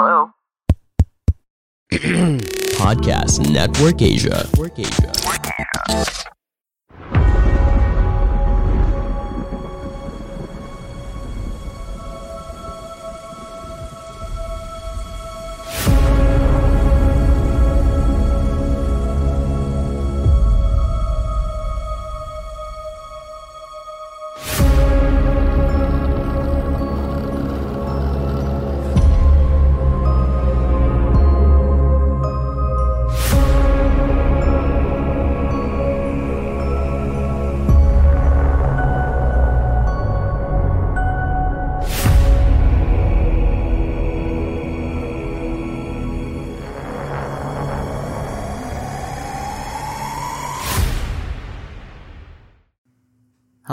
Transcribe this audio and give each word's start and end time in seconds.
Hello? 0.00 0.32
Podcast 2.80 3.52
Network 3.52 4.00
Asia. 4.00 4.48
Network 4.48 4.78
Asia. 4.78 5.12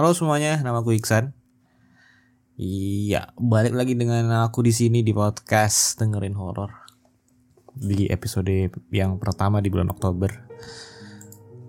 Halo 0.07 0.15
semuanya, 0.15 0.63
nama 0.63 0.79
aku 0.79 0.95
Iksan. 0.95 1.35
Iya, 2.55 3.35
balik 3.35 3.75
lagi 3.75 3.91
dengan 3.91 4.47
aku 4.47 4.63
di 4.63 4.71
sini 4.71 5.03
di 5.03 5.11
podcast 5.11 5.99
dengerin 5.99 6.31
horor 6.31 6.71
di 7.75 8.07
episode 8.07 8.71
yang 8.87 9.19
pertama 9.19 9.59
di 9.59 9.67
bulan 9.67 9.91
Oktober. 9.91 10.31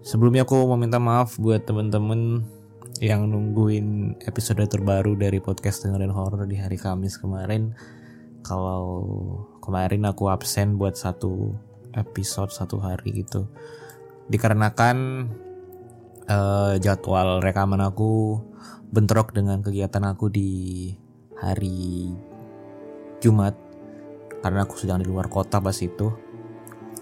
Sebelumnya 0.06 0.46
aku 0.46 0.54
mau 0.70 0.78
minta 0.78 1.02
maaf 1.02 1.34
buat 1.42 1.66
temen-temen 1.66 2.46
yang 3.02 3.26
nungguin 3.26 4.22
episode 4.22 4.62
terbaru 4.70 5.18
dari 5.18 5.42
podcast 5.42 5.82
dengerin 5.82 6.14
horor 6.14 6.46
di 6.46 6.62
hari 6.62 6.78
Kamis 6.78 7.18
kemarin. 7.18 7.74
Kalau 8.46 9.02
kemarin 9.58 10.06
aku 10.06 10.30
absen 10.30 10.78
buat 10.78 10.94
satu 10.94 11.58
episode 11.90 12.54
satu 12.54 12.78
hari 12.78 13.18
gitu, 13.18 13.50
dikarenakan 14.30 15.26
eh, 16.28 16.74
jadwal 16.78 17.40
rekaman 17.40 17.80
aku 17.80 18.38
bentrok 18.88 19.32
dengan 19.32 19.64
kegiatan 19.64 20.04
aku 20.04 20.28
di 20.28 20.50
hari 21.40 22.12
Jumat. 23.18 23.56
Karena 24.38 24.62
aku 24.62 24.78
sedang 24.78 25.02
di 25.02 25.08
luar 25.08 25.26
kota 25.26 25.58
pas 25.58 25.74
itu. 25.82 26.14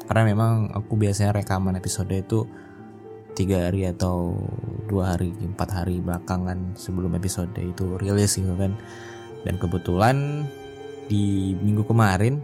Karena 0.07 0.23
memang 0.25 0.71
aku 0.73 0.97
biasanya 0.97 1.37
rekaman 1.37 1.77
episode 1.77 2.15
itu 2.15 2.47
tiga 3.37 3.69
hari 3.69 3.85
atau 3.85 4.33
dua 4.89 5.13
hari 5.13 5.35
empat 5.37 5.69
hari 5.69 6.01
belakangan 6.01 6.73
sebelum 6.79 7.13
episode 7.19 7.53
itu 7.59 7.99
rilis 8.01 8.39
gitu 8.39 8.55
kan. 8.57 8.73
Dan 9.45 9.61
kebetulan 9.61 10.47
di 11.07 11.55
minggu 11.59 11.87
kemarin 11.87 12.43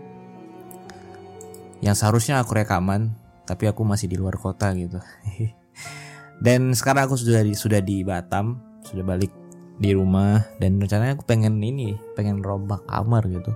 yang 1.82 1.98
seharusnya 1.98 2.38
aku 2.38 2.54
rekaman 2.54 3.10
tapi 3.42 3.66
aku 3.66 3.82
masih 3.82 4.06
di 4.06 4.14
luar 4.14 4.38
kota 4.38 4.70
gitu 4.70 5.02
Dan 6.42 6.74
sekarang 6.74 7.06
aku 7.06 7.14
sudah 7.14 7.46
di 7.46 7.54
sudah 7.54 7.78
di 7.78 8.02
Batam, 8.02 8.58
sudah 8.82 9.06
balik 9.06 9.30
di 9.78 9.94
rumah 9.94 10.42
dan 10.58 10.82
rencananya 10.82 11.14
aku 11.14 11.22
pengen 11.22 11.62
ini, 11.62 11.94
pengen 12.18 12.42
rombak 12.42 12.82
kamar 12.90 13.22
gitu. 13.30 13.54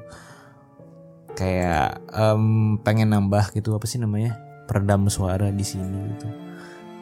Kayak 1.35 1.99
em, 2.15 2.79
pengen 2.87 3.11
nambah 3.11 3.51
gitu 3.59 3.75
apa 3.75 3.85
sih 3.91 3.99
namanya? 3.99 4.39
peredam 4.67 5.07
suara 5.07 5.55
di 5.55 5.63
sini 5.63 5.99
gitu. 6.15 6.27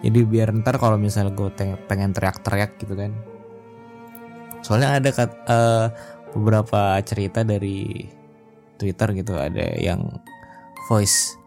Jadi 0.05 0.19
biar 0.29 0.53
ntar 0.61 0.77
kalau 0.77 1.01
misalnya 1.01 1.33
gue 1.33 1.49
pengen 1.89 2.13
teriak-teriak 2.13 2.77
gitu 2.77 2.93
kan. 2.93 3.17
Soalnya 4.61 5.01
ada 5.01 5.09
kat, 5.09 5.33
eh, 5.49 5.89
beberapa 6.37 7.01
cerita 7.01 7.41
dari 7.41 8.05
Twitter 8.77 9.09
gitu 9.17 9.33
ada 9.39 9.65
yang 9.81 10.21
voice 10.91 11.39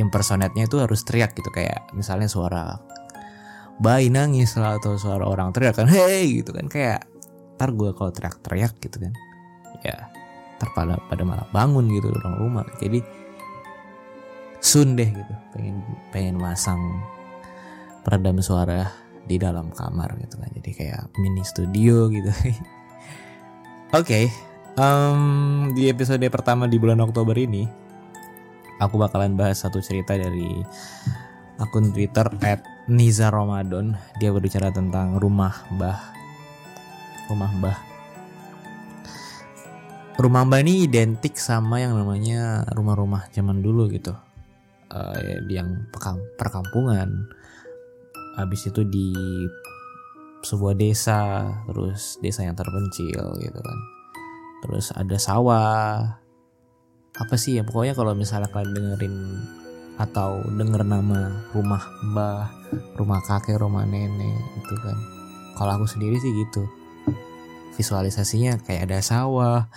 impersonate-nya 0.00 0.70
itu 0.70 0.80
harus 0.80 1.04
teriak 1.04 1.36
gitu 1.36 1.52
kayak 1.52 1.92
misalnya 1.92 2.30
suara 2.30 2.80
bayi 3.80 4.12
nangis 4.12 4.56
lah 4.58 4.76
atau 4.76 4.98
suara 5.00 5.24
orang 5.24 5.54
teriak 5.54 5.78
kan 5.78 5.88
hey 5.88 6.42
gitu 6.42 6.52
kan. 6.52 6.66
Kayak 6.68 7.08
ntar 7.56 7.70
gue 7.72 7.90
kalau 7.94 8.10
teriak-teriak 8.10 8.74
gitu 8.82 8.96
kan. 9.00 9.12
Ya 9.86 10.10
ntar 10.58 10.68
pada 10.76 10.98
pada 11.08 11.22
malah 11.22 11.48
bangun 11.54 11.88
gitu 11.92 12.12
orang 12.12 12.36
rumah. 12.36 12.64
Jadi 12.82 13.00
sun 14.62 14.94
deh 14.94 15.10
gitu 15.10 15.34
pengen 15.54 15.82
pengen 16.14 16.36
masang 16.38 16.80
peredam 18.06 18.38
suara 18.42 18.90
di 19.24 19.38
dalam 19.38 19.72
kamar 19.72 20.18
gitu 20.20 20.36
kan. 20.36 20.50
Jadi 20.52 20.70
kayak 20.74 21.12
mini 21.18 21.42
studio 21.46 22.10
gitu. 22.10 22.30
Oke 23.98 24.30
em, 24.76 25.20
di 25.76 25.88
episode 25.88 26.24
pertama 26.32 26.64
di 26.64 26.80
bulan 26.80 27.00
Oktober 27.04 27.36
ini 27.36 27.68
aku 28.80 28.96
bakalan 28.96 29.36
bahas 29.36 29.60
satu 29.60 29.78
cerita 29.84 30.16
dari 30.16 30.64
akun 31.60 31.92
Twitter 31.92 32.26
at 32.42 32.64
Niza 32.90 33.30
Ramadan 33.30 33.94
dia 34.18 34.34
berbicara 34.34 34.74
tentang 34.74 35.14
rumah 35.22 35.54
Mbah. 35.70 36.00
Rumah 37.30 37.50
Mbah. 37.62 37.78
Rumah 40.18 40.42
Mbah 40.50 40.60
ini 40.66 40.90
identik 40.90 41.38
sama 41.38 41.78
yang 41.78 41.94
namanya 41.94 42.66
rumah-rumah 42.74 43.30
zaman 43.30 43.62
dulu 43.62 43.86
gitu. 43.86 44.10
Eh, 44.90 45.46
yang 45.46 45.86
perkampungan. 46.34 47.30
Habis 48.34 48.74
itu 48.74 48.82
di 48.82 49.14
sebuah 50.42 50.74
desa 50.74 51.46
terus 51.70 52.18
desa 52.18 52.42
yang 52.42 52.58
terpencil 52.58 53.38
gitu 53.38 53.60
kan. 53.62 53.78
Terus 54.66 54.90
ada 54.90 55.16
sawah. 55.22 56.18
Apa 57.14 57.34
sih 57.38 57.56
ya 57.56 57.62
pokoknya 57.62 57.94
kalau 57.94 58.18
misalnya 58.18 58.50
kalian 58.50 58.74
dengerin 58.74 59.14
atau 60.00 60.40
denger 60.48 60.84
nama 60.84 61.44
rumah 61.52 61.84
mbah, 62.04 62.48
rumah 62.96 63.20
kakek, 63.24 63.60
rumah 63.60 63.84
nenek 63.84 64.40
itu 64.56 64.74
kan. 64.80 64.96
Kalau 65.56 65.72
aku 65.76 65.86
sendiri 65.88 66.16
sih 66.16 66.32
gitu. 66.32 66.64
Visualisasinya 67.76 68.60
kayak 68.64 68.88
ada 68.88 68.98
sawah, 69.00 69.68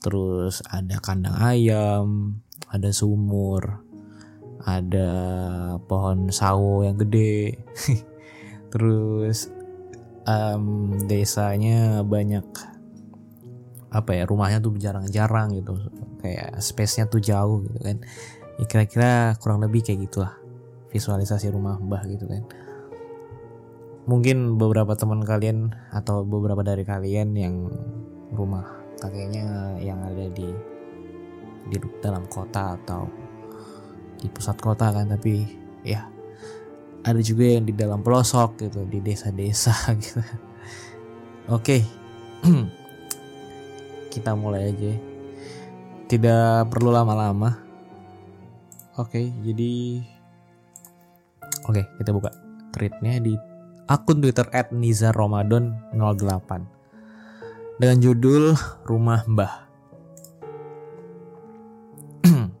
terus 0.00 0.64
ada 0.68 1.00
kandang 1.00 1.36
ayam, 1.36 2.40
ada 2.72 2.88
sumur, 2.92 3.84
ada 4.64 5.08
pohon 5.84 6.28
sawo 6.32 6.84
yang 6.84 6.96
gede. 7.00 7.60
terus 8.72 9.52
em, 10.26 10.64
desanya 11.06 12.02
banyak 12.02 12.42
apa 13.94 14.10
ya 14.18 14.26
rumahnya 14.26 14.58
tuh 14.58 14.74
jarang-jarang 14.74 15.54
gitu 15.54 15.78
kayak 16.18 16.58
space-nya 16.58 17.06
tuh 17.06 17.22
jauh 17.22 17.62
gitu 17.62 17.78
kan 17.78 18.02
ya 18.60 18.64
kira-kira 18.70 19.34
kurang 19.42 19.62
lebih 19.62 19.82
kayak 19.82 20.06
gitulah 20.06 20.34
visualisasi 20.94 21.50
rumah 21.50 21.74
mbah 21.82 22.06
gitu 22.06 22.30
kan. 22.30 22.46
Mungkin 24.04 24.60
beberapa 24.60 24.94
teman 24.94 25.24
kalian 25.24 25.74
atau 25.90 26.22
beberapa 26.22 26.62
dari 26.62 26.86
kalian 26.86 27.34
yang 27.34 27.66
rumah 28.30 28.84
kakeknya 29.00 29.74
yang 29.82 29.98
ada 30.06 30.30
di 30.30 30.46
di 31.66 31.76
dalam 31.98 32.28
kota 32.28 32.76
atau 32.78 33.08
di 34.20 34.28
pusat 34.28 34.60
kota 34.60 34.92
kan 34.92 35.08
tapi 35.08 35.48
ya 35.82 36.04
ada 37.04 37.20
juga 37.20 37.56
yang 37.56 37.64
di 37.64 37.72
dalam 37.72 38.04
pelosok 38.04 38.68
gitu 38.68 38.84
di 38.86 39.00
desa-desa 39.00 39.74
gitu. 40.04 40.20
Oke 41.50 41.82
kita 44.14 44.36
mulai 44.38 44.70
aja. 44.70 44.92
Tidak 46.04 46.68
perlu 46.68 46.92
lama-lama 46.92 47.63
Oke, 48.94 49.26
jadi 49.42 49.98
Oke, 51.64 51.80
kita 51.96 52.12
buka 52.12 52.28
tweetnya 52.76 53.16
di 53.18 53.34
akun 53.88 54.20
Twitter 54.20 54.44
@nizarramadan08 54.68 56.50
dengan 57.80 57.98
judul 58.04 58.52
Rumah 58.84 59.24
Mbah. 59.24 59.54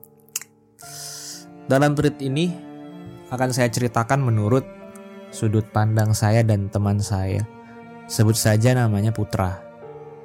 Dalam 1.70 1.92
tweet 1.92 2.16
ini 2.24 2.48
akan 3.28 3.50
saya 3.52 3.68
ceritakan 3.68 4.24
menurut 4.24 4.64
sudut 5.30 5.68
pandang 5.68 6.16
saya 6.16 6.40
dan 6.40 6.72
teman 6.72 6.96
saya. 6.98 7.44
Sebut 8.08 8.36
saja 8.40 8.72
namanya 8.72 9.12
Putra, 9.12 9.60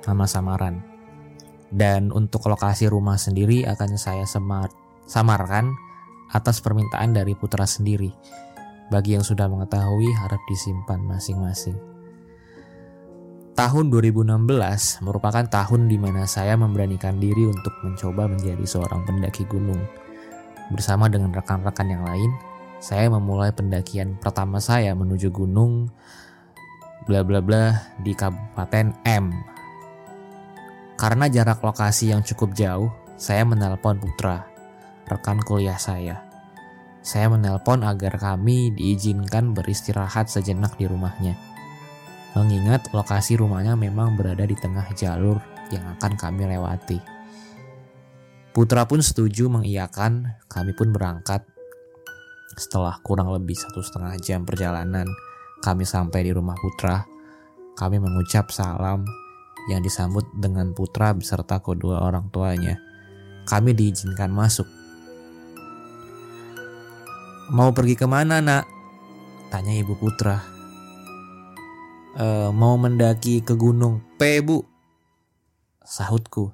nama 0.08 0.24
samaran. 0.24 0.82
Dan 1.70 2.10
untuk 2.16 2.48
lokasi 2.48 2.88
rumah 2.90 3.20
sendiri 3.20 3.68
akan 3.68 4.00
saya 4.00 4.26
semar 4.26 4.72
samarkan 5.04 5.89
atas 6.30 6.62
permintaan 6.62 7.14
dari 7.14 7.34
putra 7.34 7.66
sendiri. 7.66 8.14
Bagi 8.90 9.14
yang 9.18 9.26
sudah 9.26 9.46
mengetahui 9.46 10.10
harap 10.18 10.42
disimpan 10.50 11.02
masing-masing. 11.06 11.78
Tahun 13.54 13.86
2016 13.92 15.04
merupakan 15.04 15.44
tahun 15.44 15.92
di 15.92 16.00
mana 16.00 16.24
saya 16.24 16.56
memberanikan 16.56 17.20
diri 17.20 17.44
untuk 17.44 17.76
mencoba 17.84 18.26
menjadi 18.32 18.64
seorang 18.64 19.04
pendaki 19.04 19.44
gunung. 19.46 19.84
Bersama 20.72 21.12
dengan 21.12 21.36
rekan-rekan 21.36 21.92
yang 21.92 22.08
lain, 22.08 22.32
saya 22.80 23.12
memulai 23.12 23.52
pendakian 23.52 24.16
pertama 24.16 24.64
saya 24.64 24.96
menuju 24.96 25.28
gunung 25.36 25.92
bla 27.04 27.26
bla 27.26 27.44
bla 27.44 27.94
di 28.00 28.16
Kabupaten 28.16 28.96
M. 29.04 29.34
Karena 31.00 31.32
jarak 31.32 31.64
lokasi 31.64 32.12
yang 32.12 32.24
cukup 32.24 32.56
jauh, 32.56 32.92
saya 33.16 33.44
menelpon 33.48 34.00
Putra, 34.00 34.49
rekan 35.10 35.42
kuliah 35.42 35.82
saya. 35.82 36.22
Saya 37.02 37.34
menelpon 37.34 37.82
agar 37.82 38.22
kami 38.22 38.72
diizinkan 38.78 39.58
beristirahat 39.58 40.30
sejenak 40.30 40.78
di 40.78 40.86
rumahnya 40.86 41.50
mengingat 42.38 42.94
lokasi 42.94 43.40
rumahnya 43.40 43.74
memang 43.74 44.14
berada 44.14 44.46
di 44.46 44.54
tengah 44.54 44.86
jalur 44.94 45.42
yang 45.74 45.86
akan 45.98 46.14
kami 46.14 46.46
lewati. 46.46 47.02
Putra 48.54 48.86
pun 48.86 49.02
setuju 49.02 49.50
mengiyakan, 49.50 50.38
kami 50.50 50.74
pun 50.74 50.94
berangkat. 50.94 51.46
Setelah 52.58 52.98
kurang 53.06 53.32
lebih 53.34 53.56
satu 53.56 53.80
setengah 53.82 54.18
jam 54.20 54.44
perjalanan, 54.44 55.06
kami 55.62 55.86
sampai 55.86 56.28
di 56.28 56.32
rumah 56.34 56.58
Putra. 56.58 57.06
Kami 57.78 58.02
mengucap 58.02 58.52
salam 58.52 59.06
yang 59.72 59.80
disambut 59.80 60.26
dengan 60.36 60.76
Putra 60.76 61.16
beserta 61.16 61.62
kedua 61.62 62.04
orang 62.04 62.28
tuanya. 62.34 62.82
Kami 63.48 63.72
diizinkan 63.72 64.34
masuk. 64.34 64.79
Mau 67.50 67.74
pergi 67.74 67.98
ke 67.98 68.06
mana 68.06 68.46
nak? 68.46 68.70
Tanya 69.50 69.74
ibu 69.74 69.98
Putra. 69.98 70.38
Uh, 72.14 72.54
mau 72.54 72.78
mendaki 72.78 73.42
ke 73.42 73.58
gunung 73.58 74.06
P 74.22 74.38
bu 74.46 74.62
sahutku. 75.82 76.54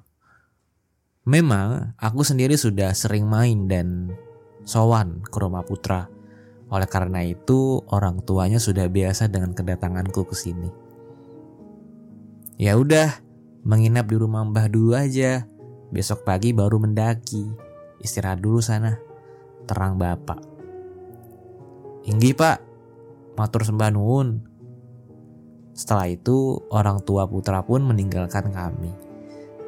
Memang 1.28 1.92
aku 2.00 2.24
sendiri 2.24 2.56
sudah 2.56 2.96
sering 2.96 3.28
main 3.28 3.68
dan 3.68 4.16
sowan 4.64 5.20
ke 5.20 5.36
rumah 5.36 5.68
putra. 5.68 6.08
Oleh 6.72 6.88
karena 6.88 7.20
itu 7.28 7.84
orang 7.92 8.24
tuanya 8.24 8.56
sudah 8.56 8.88
biasa 8.88 9.28
dengan 9.28 9.52
kedatanganku 9.52 10.24
ke 10.24 10.32
sini. 10.32 10.72
Ya 12.56 12.72
udah 12.80 13.20
menginap 13.68 14.08
di 14.08 14.16
rumah 14.16 14.48
mbah 14.48 14.72
dulu 14.72 14.96
aja. 14.96 15.44
Besok 15.92 16.24
pagi 16.24 16.56
baru 16.56 16.80
mendaki. 16.80 17.44
Istirahat 18.00 18.40
dulu 18.40 18.64
sana 18.64 18.96
terang 19.68 20.00
bapak 20.00 20.55
Inggi 22.06 22.32
pak 22.32 22.62
matur 23.34 23.66
sembah 23.66 23.90
setelah 25.76 26.08
itu, 26.08 26.56
orang 26.72 27.04
tua 27.04 27.28
putra 27.28 27.60
pun 27.60 27.84
meninggalkan 27.84 28.48
kami. 28.48 28.96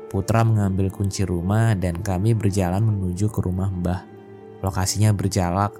Putra 0.08 0.40
mengambil 0.40 0.88
kunci 0.88 1.20
rumah 1.20 1.76
dan 1.76 2.00
kami 2.00 2.32
berjalan 2.32 2.81
menuju 2.81 3.29
ke 3.29 3.44
rumah 3.44 3.69
Mbah. 3.69 4.08
Lokasinya 4.64 5.12
berjarak 5.12 5.76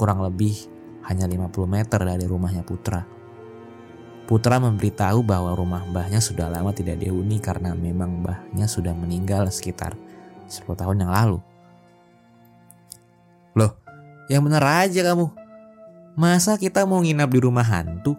kurang 0.00 0.24
lebih 0.24 0.56
hanya 1.04 1.28
50 1.28 1.52
meter 1.68 2.00
dari 2.00 2.24
rumahnya 2.24 2.64
Putra. 2.64 3.04
Putra 4.24 4.56
memberitahu 4.56 5.20
bahwa 5.20 5.52
rumah 5.52 5.84
mbahnya 5.84 6.16
sudah 6.16 6.48
lama 6.48 6.72
tidak 6.72 6.96
dihuni 6.96 7.44
karena 7.44 7.76
memang 7.76 8.24
mbahnya 8.24 8.64
sudah 8.64 8.96
meninggal 8.96 9.52
sekitar 9.52 10.00
10 10.48 10.64
tahun 10.64 11.04
yang 11.04 11.12
lalu. 11.12 11.38
Loh, 13.52 13.83
yang 14.28 14.44
bener 14.44 14.62
aja 14.62 15.00
kamu. 15.02 15.26
Masa 16.14 16.54
kita 16.54 16.86
mau 16.86 17.02
nginap 17.02 17.30
di 17.32 17.40
rumah 17.42 17.66
hantu? 17.66 18.14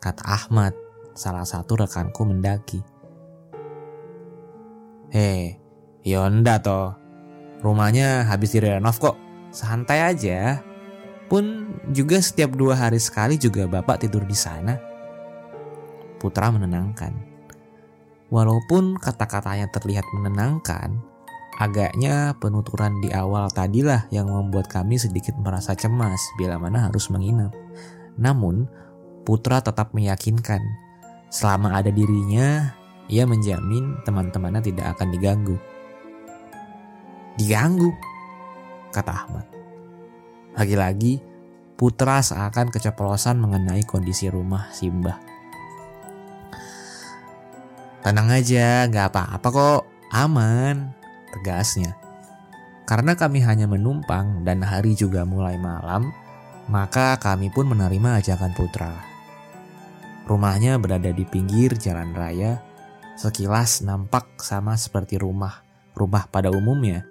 kata 0.00 0.24
Ahmad, 0.24 0.72
salah 1.12 1.44
satu 1.44 1.76
rekanku 1.76 2.24
mendaki. 2.24 2.80
Hei, 5.12 5.60
Yonda 6.00 6.56
toh. 6.56 6.96
Rumahnya 7.60 8.24
habis 8.24 8.56
direnov 8.56 8.96
kok. 8.96 9.20
Santai 9.52 10.00
aja. 10.00 10.64
Pun 11.28 11.76
juga 11.92 12.16
setiap 12.18 12.56
dua 12.56 12.74
hari 12.74 12.96
sekali 12.96 13.36
juga 13.36 13.68
bapak 13.68 14.08
tidur 14.08 14.24
di 14.24 14.32
sana. 14.32 14.80
Putra 16.16 16.48
menenangkan. 16.48 17.12
Walaupun 18.32 18.96
kata-katanya 18.96 19.68
terlihat 19.68 20.06
menenangkan, 20.16 20.96
agaknya 21.60 22.32
penuturan 22.40 23.04
di 23.04 23.12
awal 23.12 23.52
tadilah 23.52 24.08
yang 24.08 24.32
membuat 24.32 24.72
kami 24.72 24.96
sedikit 24.96 25.36
merasa 25.36 25.76
cemas 25.76 26.32
bila 26.40 26.56
mana 26.56 26.88
harus 26.88 27.12
menginap. 27.12 27.52
Namun, 28.16 28.64
Putra 29.20 29.60
tetap 29.60 29.92
meyakinkan, 29.92 30.64
selama 31.28 31.76
ada 31.76 31.92
dirinya, 31.92 32.72
ia 33.12 33.28
menjamin 33.28 34.00
teman-temannya 34.08 34.64
tidak 34.64 34.96
akan 34.96 35.12
diganggu. 35.12 35.56
Diganggu, 37.36 37.92
kata 38.96 39.12
Ahmad. 39.12 39.46
Lagi-lagi, 40.56 41.20
Putra 41.76 42.24
seakan 42.24 42.72
keceplosan 42.72 43.36
mengenai 43.36 43.84
kondisi 43.84 44.32
rumah 44.32 44.72
Simbah. 44.72 45.20
Tenang 48.00 48.32
aja, 48.32 48.88
gak 48.88 49.12
apa-apa 49.12 49.48
kok, 49.52 49.82
aman, 50.16 50.99
tegasnya. 51.34 51.96
Karena 52.86 53.14
kami 53.14 53.42
hanya 53.46 53.70
menumpang 53.70 54.42
dan 54.42 54.66
hari 54.66 54.98
juga 54.98 55.22
mulai 55.22 55.54
malam, 55.56 56.10
maka 56.66 57.18
kami 57.22 57.50
pun 57.54 57.70
menerima 57.70 58.22
ajakan 58.22 58.52
Putra. 58.54 58.92
Rumahnya 60.26 60.78
berada 60.78 61.10
di 61.10 61.22
pinggir 61.26 61.74
jalan 61.78 62.14
raya, 62.14 62.62
sekilas 63.18 63.82
nampak 63.82 64.38
sama 64.42 64.74
seperti 64.74 65.18
rumah 65.18 65.70
rumah 66.00 66.24
pada 66.32 66.48
umumnya. 66.48 67.06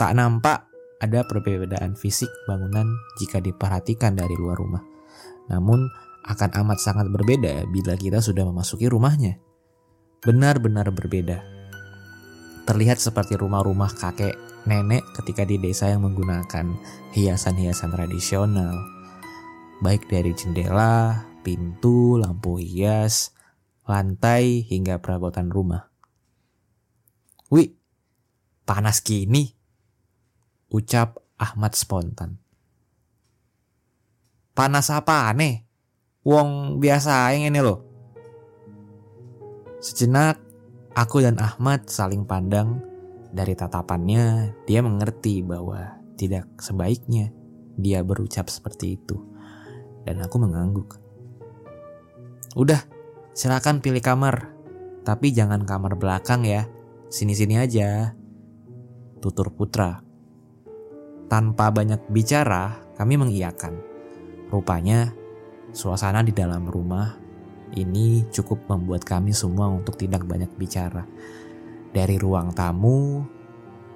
Tak 0.00 0.16
nampak 0.16 0.66
ada 1.00 1.22
perbedaan 1.24 1.94
fisik 1.94 2.28
bangunan 2.50 2.88
jika 3.22 3.38
diperhatikan 3.38 4.16
dari 4.18 4.34
luar 4.34 4.58
rumah. 4.58 4.82
Namun 5.46 5.86
akan 6.26 6.50
amat 6.64 6.78
sangat 6.82 7.06
berbeda 7.08 7.64
bila 7.70 7.96
kita 7.96 8.18
sudah 8.20 8.44
memasuki 8.44 8.90
rumahnya. 8.90 9.40
Benar-benar 10.20 10.92
berbeda. 10.92 11.59
Terlihat 12.68 13.00
seperti 13.00 13.34
rumah-rumah 13.36 13.92
kakek 13.96 14.36
nenek 14.68 15.04
ketika 15.16 15.48
di 15.48 15.56
desa 15.56 15.88
yang 15.88 16.04
menggunakan 16.04 16.76
hiasan-hiasan 17.16 17.90
tradisional, 17.92 18.76
baik 19.80 20.06
dari 20.06 20.36
jendela, 20.36 21.24
pintu, 21.40 22.20
lampu 22.20 22.60
hias, 22.60 23.32
lantai, 23.88 24.62
hingga 24.68 25.00
perabotan 25.00 25.48
rumah. 25.48 25.88
Wih, 27.50 27.74
panas 28.68 29.02
gini, 29.02 29.50
ucap 30.70 31.18
Ahmad 31.40 31.74
spontan. 31.74 32.38
Panas 34.52 34.92
apa 34.92 35.32
aneh? 35.32 35.64
Wong 36.20 36.78
biasa 36.78 37.32
yang 37.32 37.48
ini 37.48 37.60
loh. 37.64 37.80
Sejenak, 39.80 40.36
aku 40.94 41.22
dan 41.22 41.38
Ahmad 41.38 41.86
saling 41.86 42.26
pandang. 42.26 42.82
Dari 43.30 43.54
tatapannya, 43.54 44.58
dia 44.66 44.82
mengerti 44.82 45.38
bahwa 45.46 46.02
tidak 46.18 46.50
sebaiknya 46.58 47.30
dia 47.78 48.02
berucap 48.02 48.50
seperti 48.50 48.98
itu. 48.98 49.16
Dan 50.02 50.18
aku 50.18 50.42
mengangguk. 50.42 50.98
Udah, 52.58 52.82
silakan 53.30 53.78
pilih 53.78 54.02
kamar. 54.02 54.50
Tapi 55.06 55.30
jangan 55.30 55.62
kamar 55.62 55.94
belakang 55.94 56.42
ya. 56.42 56.66
Sini-sini 57.06 57.54
aja. 57.54 58.18
Tutur 59.22 59.54
putra. 59.54 60.02
Tanpa 61.30 61.70
banyak 61.70 62.10
bicara, 62.10 62.82
kami 62.98 63.14
mengiyakan. 63.14 63.78
Rupanya, 64.50 65.14
suasana 65.70 66.26
di 66.26 66.34
dalam 66.34 66.66
rumah 66.66 67.19
ini 67.76 68.26
cukup 68.30 68.66
membuat 68.66 69.06
kami 69.06 69.30
semua 69.30 69.70
untuk 69.70 69.98
tidak 69.98 70.26
banyak 70.26 70.50
bicara. 70.58 71.06
Dari 71.90 72.16
ruang 72.18 72.54
tamu, 72.54 73.22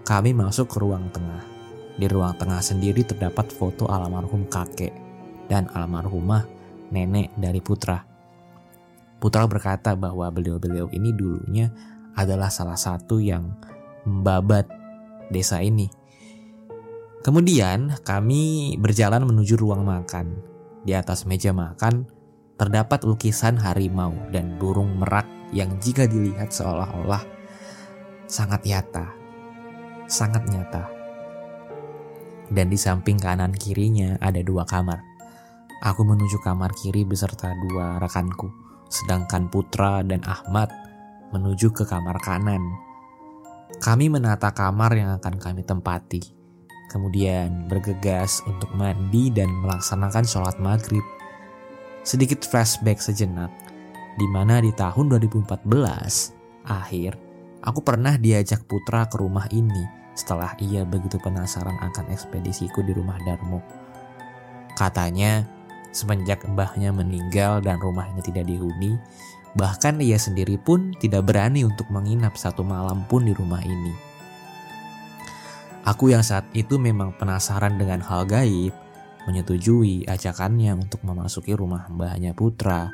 kami 0.03 0.35
masuk 0.35 0.71
ke 0.71 0.77
ruang 0.83 1.09
tengah. 1.15 1.43
Di 1.95 2.11
ruang 2.11 2.35
tengah 2.35 2.59
sendiri 2.59 3.07
terdapat 3.07 3.55
foto 3.55 3.87
almarhum 3.87 4.51
kakek 4.51 4.91
dan 5.47 5.71
almarhumah 5.71 6.45
nenek 6.91 7.31
dari 7.39 7.63
putra. 7.63 8.03
Putra 9.23 9.47
berkata 9.47 9.95
bahwa 9.95 10.29
beliau-beliau 10.29 10.91
ini 10.91 11.15
dulunya 11.15 11.71
adalah 12.19 12.51
salah 12.51 12.77
satu 12.77 13.23
yang 13.23 13.57
membabat 14.05 14.69
desa 15.33 15.63
ini. 15.65 15.89
Kemudian 17.25 17.97
kami 18.05 18.77
berjalan 18.77 19.25
menuju 19.25 19.57
ruang 19.57 19.87
makan. 19.87 20.37
Di 20.85 20.93
atas 20.93 21.25
meja 21.25 21.57
makan 21.57 22.05
terdapat 22.55 23.03
lukisan 23.03 23.59
harimau 23.59 24.15
dan 24.31 24.55
burung 24.59 24.99
merak 24.99 25.27
yang 25.51 25.75
jika 25.83 26.07
dilihat 26.07 26.55
seolah-olah 26.55 27.23
sangat 28.31 28.63
nyata. 28.67 29.11
Sangat 30.05 30.47
nyata. 30.51 30.91
Dan 32.53 32.69
di 32.69 32.77
samping 32.77 33.17
kanan 33.17 33.57
kirinya 33.57 34.21
ada 34.21 34.39
dua 34.45 34.69
kamar. 34.69 35.01
Aku 35.85 36.05
menuju 36.05 36.41
kamar 36.41 36.73
kiri 36.77 37.05
beserta 37.05 37.53
dua 37.69 37.99
rekanku. 38.01 38.65
sedangkan 38.85 39.51
Putra 39.51 40.07
dan 40.07 40.23
Ahmad 40.23 40.71
menuju 41.35 41.75
ke 41.75 41.83
kamar 41.83 42.23
kanan. 42.23 42.63
Kami 43.83 44.07
menata 44.07 44.55
kamar 44.55 44.95
yang 44.95 45.11
akan 45.19 45.35
kami 45.43 45.67
tempati, 45.67 46.23
kemudian 46.95 47.67
bergegas 47.67 48.39
untuk 48.47 48.71
mandi 48.79 49.35
dan 49.35 49.51
melaksanakan 49.51 50.23
sholat 50.23 50.55
maghrib. 50.63 51.03
Sedikit 52.05 52.45
flashback 52.45 53.01
sejenak, 53.01 53.49
di 54.21 54.29
mana 54.29 54.61
di 54.61 54.69
tahun 54.77 55.09
2014 55.17 55.65
akhir, 56.69 57.17
aku 57.65 57.81
pernah 57.81 58.21
diajak 58.21 58.69
Putra 58.69 59.09
ke 59.09 59.17
rumah 59.17 59.49
ini 59.49 59.89
setelah 60.13 60.53
ia 60.61 60.85
begitu 60.85 61.17
penasaran 61.17 61.81
akan 61.81 62.13
ekspedisiku 62.13 62.85
di 62.85 62.93
rumah 62.93 63.17
Darmo. 63.25 63.65
Katanya, 64.77 65.49
semenjak 65.97 66.45
mbahnya 66.45 66.93
meninggal 66.93 67.65
dan 67.65 67.81
rumahnya 67.81 68.21
tidak 68.21 68.53
dihuni, 68.53 69.01
bahkan 69.57 69.97
ia 69.97 70.21
sendiri 70.21 70.61
pun 70.61 70.93
tidak 71.01 71.25
berani 71.25 71.65
untuk 71.65 71.89
menginap 71.89 72.37
satu 72.37 72.61
malam 72.61 73.09
pun 73.09 73.25
di 73.25 73.33
rumah 73.33 73.65
ini. 73.65 73.97
Aku 75.89 76.13
yang 76.13 76.21
saat 76.21 76.45
itu 76.53 76.77
memang 76.77 77.17
penasaran 77.17 77.81
dengan 77.81 78.05
hal 78.05 78.29
gaib, 78.29 78.77
menyetujui 79.25 80.05
ajakannya 80.09 80.77
untuk 80.77 81.05
memasuki 81.05 81.57
rumah 81.57 81.89
mbahnya 81.89 82.37
Putra. 82.37 82.93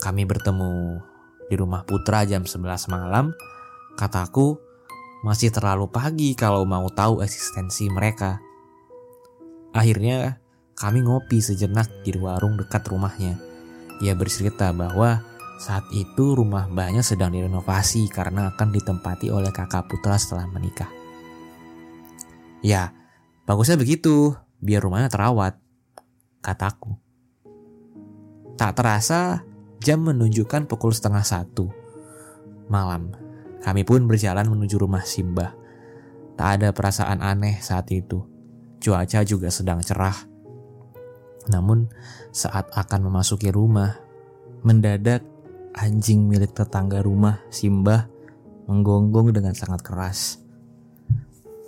Kami 0.00 0.24
bertemu 0.24 1.00
di 1.48 1.54
rumah 1.56 1.84
Putra 1.84 2.24
jam 2.24 2.44
11 2.44 2.88
malam. 2.92 3.32
Kataku, 3.94 4.58
masih 5.24 5.54
terlalu 5.54 5.88
pagi 5.88 6.36
kalau 6.36 6.68
mau 6.68 6.88
tahu 6.92 7.24
eksistensi 7.24 7.88
mereka. 7.88 8.40
Akhirnya 9.72 10.38
kami 10.74 11.06
ngopi 11.06 11.38
sejenak 11.38 11.88
di 12.02 12.12
warung 12.18 12.58
dekat 12.58 12.84
rumahnya. 12.90 13.38
Ia 14.02 14.12
bercerita 14.18 14.74
bahwa 14.74 15.22
saat 15.56 15.86
itu 15.94 16.34
rumah 16.34 16.66
mbahnya 16.66 17.00
sedang 17.00 17.30
direnovasi 17.30 18.10
karena 18.10 18.50
akan 18.52 18.74
ditempati 18.74 19.30
oleh 19.30 19.54
kakak 19.54 19.86
putra 19.86 20.18
setelah 20.18 20.50
menikah. 20.50 20.90
Ya, 22.64 22.90
bagusnya 23.46 23.78
begitu, 23.78 24.34
biar 24.64 24.80
rumahnya 24.80 25.12
terawat, 25.12 25.60
kataku. 26.40 26.96
Tak 28.56 28.72
terasa, 28.80 29.44
jam 29.84 30.00
menunjukkan 30.00 30.64
pukul 30.64 30.96
setengah 30.96 31.20
satu 31.20 31.68
malam. 32.72 33.12
Kami 33.60 33.84
pun 33.84 34.08
berjalan 34.08 34.48
menuju 34.48 34.76
rumah 34.80 35.04
Simbah. 35.04 35.52
Tak 36.34 36.48
ada 36.60 36.68
perasaan 36.72 37.20
aneh 37.20 37.60
saat 37.60 37.88
itu. 37.92 38.24
Cuaca 38.80 39.20
juga 39.24 39.48
sedang 39.48 39.80
cerah. 39.80 40.16
Namun 41.48 41.88
saat 42.32 42.68
akan 42.72 43.08
memasuki 43.08 43.48
rumah, 43.48 43.96
mendadak 44.64 45.24
anjing 45.76 46.24
milik 46.24 46.52
tetangga 46.52 47.00
rumah 47.00 47.40
Simbah 47.48 48.08
menggonggong 48.68 49.32
dengan 49.32 49.52
sangat 49.52 49.84
keras. 49.84 50.40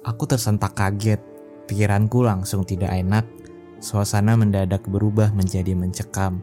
Aku 0.05 0.25
tersentak 0.25 0.77
kaget, 0.77 1.21
pikiranku 1.67 2.23
langsung 2.23 2.63
tidak 2.65 2.95
enak. 2.95 3.27
Suasana 3.77 4.35
mendadak 4.41 4.89
berubah 4.89 5.37
menjadi 5.37 5.77
mencekam 5.77 6.41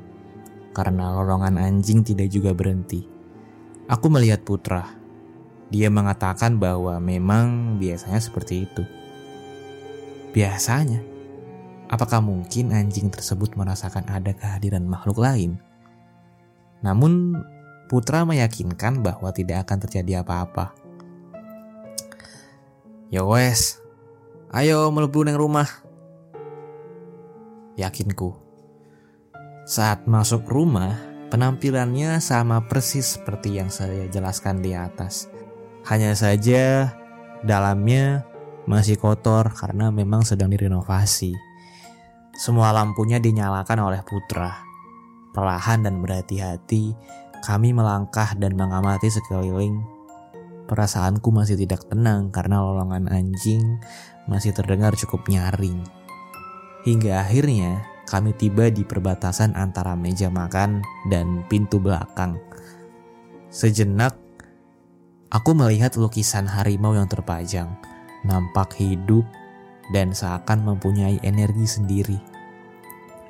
karena 0.72 1.18
lolongan 1.18 1.58
anjing 1.58 2.06
tidak 2.06 2.30
juga 2.30 2.54
berhenti. 2.54 3.10
Aku 3.90 4.08
melihat 4.08 4.46
Putra 4.46 5.04
dia 5.74 5.90
mengatakan 5.90 6.62
bahwa 6.62 7.02
memang 7.02 7.76
biasanya 7.82 8.22
seperti 8.22 8.70
itu. 8.70 8.86
Biasanya, 10.30 11.02
apakah 11.90 12.22
mungkin 12.22 12.70
anjing 12.70 13.10
tersebut 13.10 13.58
merasakan 13.58 14.06
ada 14.06 14.38
kehadiran 14.38 14.86
makhluk 14.86 15.18
lain? 15.18 15.58
Namun, 16.86 17.42
Putra 17.90 18.22
meyakinkan 18.22 19.02
bahwa 19.02 19.34
tidak 19.34 19.66
akan 19.66 19.82
terjadi 19.82 20.22
apa-apa. 20.22 20.78
Ya 23.10 23.26
wes, 23.26 23.82
ayo 24.54 24.94
melebu 24.94 25.26
neng 25.26 25.38
rumah. 25.42 25.66
Yakinku. 27.74 28.38
Saat 29.66 30.06
masuk 30.06 30.46
rumah, 30.46 30.94
penampilannya 31.34 32.22
sama 32.22 32.62
persis 32.70 33.18
seperti 33.18 33.58
yang 33.58 33.74
saya 33.74 34.06
jelaskan 34.14 34.62
di 34.62 34.78
atas. 34.78 35.26
Hanya 35.90 36.14
saja 36.14 36.94
dalamnya 37.42 38.30
masih 38.70 39.02
kotor 39.02 39.50
karena 39.58 39.90
memang 39.90 40.22
sedang 40.22 40.54
direnovasi. 40.54 41.34
Semua 42.38 42.70
lampunya 42.70 43.18
dinyalakan 43.18 43.90
oleh 43.90 44.06
putra. 44.06 44.62
Perlahan 45.34 45.82
dan 45.82 45.98
berhati-hati, 45.98 46.94
kami 47.42 47.74
melangkah 47.74 48.38
dan 48.38 48.54
mengamati 48.54 49.10
sekeliling. 49.10 49.82
Perasaanku 50.64 51.30
masih 51.30 51.60
tidak 51.60 51.88
tenang 51.92 52.32
karena 52.32 52.64
lolongan 52.64 53.12
anjing 53.12 53.80
masih 54.28 54.56
terdengar 54.56 54.96
cukup 54.96 55.28
nyaring. 55.28 55.84
Hingga 56.88 57.20
akhirnya 57.20 57.84
kami 58.08 58.36
tiba 58.36 58.72
di 58.72 58.84
perbatasan 58.84 59.56
antara 59.56 59.96
meja 59.96 60.32
makan 60.32 60.84
dan 61.12 61.44
pintu 61.48 61.80
belakang. 61.80 62.40
Sejenak 63.54 64.24
Aku 65.34 65.58
melihat 65.58 65.98
lukisan 65.98 66.46
harimau 66.46 66.94
yang 66.94 67.10
terpajang, 67.10 67.74
nampak 68.22 68.78
hidup 68.78 69.26
dan 69.90 70.14
seakan 70.14 70.62
mempunyai 70.62 71.18
energi 71.26 71.66
sendiri. 71.66 72.22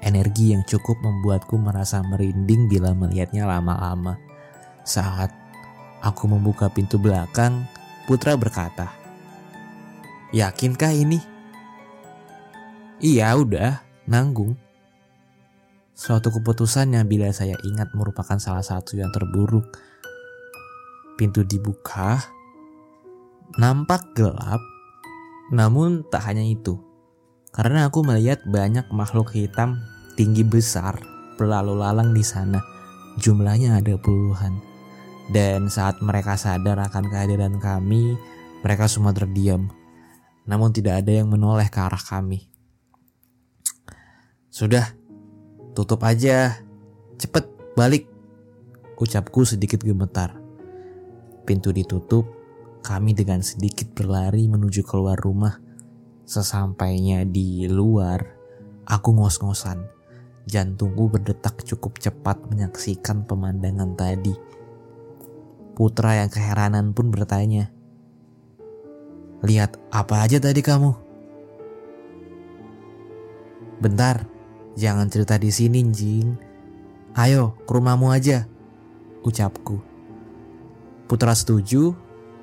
Energi 0.03 0.51
yang 0.51 0.67
cukup 0.67 0.99
membuatku 0.99 1.55
merasa 1.55 2.03
merinding 2.03 2.67
bila 2.67 2.91
melihatnya 2.91 3.47
lama-lama. 3.47 4.19
Saat 4.83 5.31
aku 6.03 6.27
membuka 6.27 6.67
pintu 6.67 6.99
belakang, 6.99 7.63
Putra 8.03 8.35
berkata, 8.35 8.91
"Yakinkah 10.35 10.91
ini?" 10.91 11.23
Iya, 12.99 13.31
udah, 13.39 13.79
nanggung. 14.05 14.59
Suatu 15.95 16.35
keputusan 16.35 16.91
yang 16.99 17.07
bila 17.07 17.31
saya 17.31 17.55
ingat 17.63 17.95
merupakan 17.95 18.35
salah 18.35 18.65
satu 18.65 18.99
yang 18.99 19.13
terburuk 19.13 19.63
Pintu 21.13 21.45
dibuka, 21.45 22.25
nampak 23.61 24.17
gelap, 24.17 24.57
namun 25.53 26.01
tak 26.09 26.25
hanya 26.25 26.41
itu. 26.41 26.81
Karena 27.53 27.85
aku 27.85 28.01
melihat 28.01 28.41
banyak 28.49 28.89
makhluk 28.89 29.29
hitam 29.29 29.77
tinggi 30.17 30.41
besar 30.41 30.97
berlalu 31.37 31.77
lalang 31.77 32.17
di 32.17 32.25
sana. 32.25 32.65
Jumlahnya 33.21 33.77
ada 33.77 33.93
puluhan. 33.93 34.72
Dan 35.33 35.65
saat 35.65 35.97
mereka 36.05 36.37
sadar 36.37 36.77
akan 36.77 37.09
kehadiran 37.09 37.57
kami, 37.57 38.13
mereka 38.61 38.85
semua 38.85 39.17
terdiam. 39.17 39.73
Namun 40.45 40.69
tidak 40.69 41.01
ada 41.01 41.09
yang 41.09 41.33
menoleh 41.33 41.73
ke 41.73 41.81
arah 41.81 41.97
kami. 41.97 42.53
Sudah, 44.53 44.93
tutup 45.73 46.05
aja. 46.05 46.61
Cepet 47.17 47.49
balik. 47.73 48.05
Ucapku 48.93 49.41
sedikit 49.43 49.81
gemetar. 49.81 50.37
Pintu 51.43 51.73
ditutup, 51.75 52.23
kami 52.85 53.11
dengan 53.11 53.41
sedikit 53.41 53.91
berlari 53.91 54.45
menuju 54.47 54.85
keluar 54.85 55.19
rumah. 55.19 55.59
Sesampainya 56.23 57.27
di 57.27 57.67
luar, 57.67 58.23
aku 58.85 59.11
ngos-ngosan. 59.17 59.81
Jantungku 60.47 61.09
berdetak 61.11 61.65
cukup 61.67 61.99
cepat 61.99 62.37
menyaksikan 62.47 63.27
pemandangan 63.27 63.91
tadi. 63.97 64.31
Putra 65.73 66.21
yang 66.21 66.29
keheranan 66.29 66.93
pun 66.93 67.09
bertanya, 67.09 67.73
Lihat 69.43 69.75
apa 69.91 70.23
aja 70.23 70.39
tadi 70.39 70.63
kamu? 70.63 70.95
Bentar, 73.83 74.23
jangan 74.79 75.11
cerita 75.11 75.35
di 75.35 75.51
sini, 75.51 75.83
Jing. 75.91 76.39
Ayo, 77.19 77.59
ke 77.67 77.71
rumahmu 77.75 78.07
aja, 78.07 78.47
ucapku. 79.27 79.83
Putra 81.11 81.35
setuju, 81.35 81.91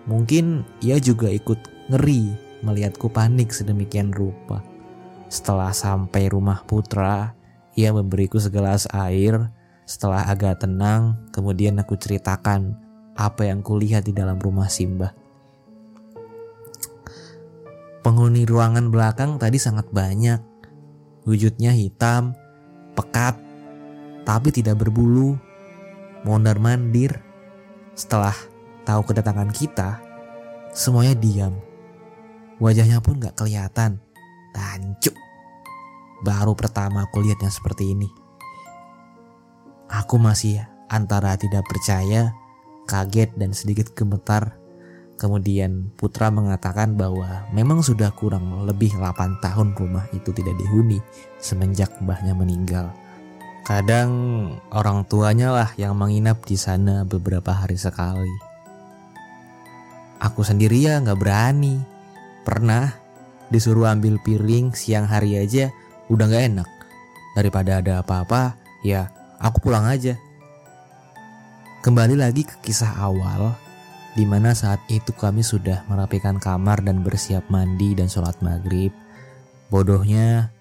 mungkin 0.04 0.68
ia 0.84 1.00
juga 1.00 1.32
ikut 1.32 1.88
ngeri 1.88 2.36
melihatku 2.60 3.08
panik 3.08 3.48
sedemikian 3.48 4.12
rupa. 4.12 4.60
Setelah 5.32 5.72
sampai 5.72 6.28
rumah 6.28 6.60
Putra, 6.68 7.32
ia 7.80 7.96
memberiku 7.96 8.36
segelas 8.36 8.84
air. 8.92 9.48
Setelah 9.88 10.28
agak 10.28 10.68
tenang, 10.68 11.16
kemudian 11.32 11.80
aku 11.80 11.96
ceritakan 11.96 12.89
apa 13.20 13.44
yang 13.44 13.60
kulihat 13.60 14.08
di 14.08 14.16
dalam 14.16 14.40
rumah 14.40 14.72
Simba. 14.72 15.12
Penghuni 18.00 18.48
ruangan 18.48 18.88
belakang 18.88 19.36
tadi 19.36 19.60
sangat 19.60 19.92
banyak. 19.92 20.40
Wujudnya 21.28 21.76
hitam, 21.76 22.32
pekat, 22.96 23.36
tapi 24.24 24.48
tidak 24.48 24.80
berbulu, 24.80 25.36
mondar-mandir. 26.24 27.20
Setelah 27.92 28.32
tahu 28.88 29.04
kedatangan 29.04 29.52
kita, 29.52 30.00
semuanya 30.72 31.12
diam. 31.12 31.60
Wajahnya 32.56 33.04
pun 33.04 33.20
gak 33.20 33.36
kelihatan. 33.36 34.00
Tancuk. 34.56 35.12
Baru 36.24 36.56
pertama 36.56 37.04
aku 37.04 37.20
lihat 37.20 37.36
yang 37.44 37.52
seperti 37.52 37.92
ini. 37.92 38.08
Aku 39.92 40.16
masih 40.16 40.64
antara 40.88 41.36
tidak 41.36 41.68
percaya, 41.68 42.32
kaget 42.90 43.30
dan 43.38 43.54
sedikit 43.54 43.94
gemetar. 43.94 44.58
Kemudian 45.14 45.94
Putra 45.94 46.32
mengatakan 46.34 46.98
bahwa 46.98 47.46
memang 47.54 47.84
sudah 47.86 48.10
kurang 48.10 48.66
lebih 48.66 48.98
8 48.98 49.38
tahun 49.38 49.78
rumah 49.78 50.10
itu 50.10 50.34
tidak 50.34 50.58
dihuni 50.58 50.98
semenjak 51.38 51.94
mbahnya 52.02 52.34
meninggal. 52.34 52.90
Kadang 53.62 54.10
orang 54.74 55.06
tuanya 55.06 55.54
lah 55.54 55.70
yang 55.78 55.94
menginap 55.94 56.42
di 56.42 56.58
sana 56.58 57.06
beberapa 57.06 57.54
hari 57.54 57.78
sekali. 57.78 58.32
Aku 60.18 60.42
sendiri 60.42 60.80
ya 60.82 60.98
nggak 60.98 61.20
berani. 61.20 61.78
Pernah 62.42 62.90
disuruh 63.52 63.92
ambil 63.92 64.16
piring 64.24 64.72
siang 64.72 65.04
hari 65.04 65.36
aja 65.36 65.68
udah 66.08 66.24
nggak 66.26 66.44
enak. 66.50 66.70
Daripada 67.36 67.78
ada 67.84 68.00
apa-apa, 68.02 68.56
ya 68.80 69.12
aku 69.38 69.68
pulang 69.68 69.84
aja. 69.84 70.16
Kembali 71.80 72.12
lagi 72.12 72.44
ke 72.44 72.60
kisah 72.60 72.92
awal, 73.00 73.56
di 74.12 74.28
mana 74.28 74.52
saat 74.52 74.84
itu 74.92 75.16
kami 75.16 75.40
sudah 75.40 75.80
merapikan 75.88 76.36
kamar 76.36 76.84
dan 76.84 77.00
bersiap 77.00 77.48
mandi 77.48 77.96
dan 77.96 78.04
sholat 78.04 78.36
maghrib. 78.44 78.92
Bodohnya, 79.72 80.52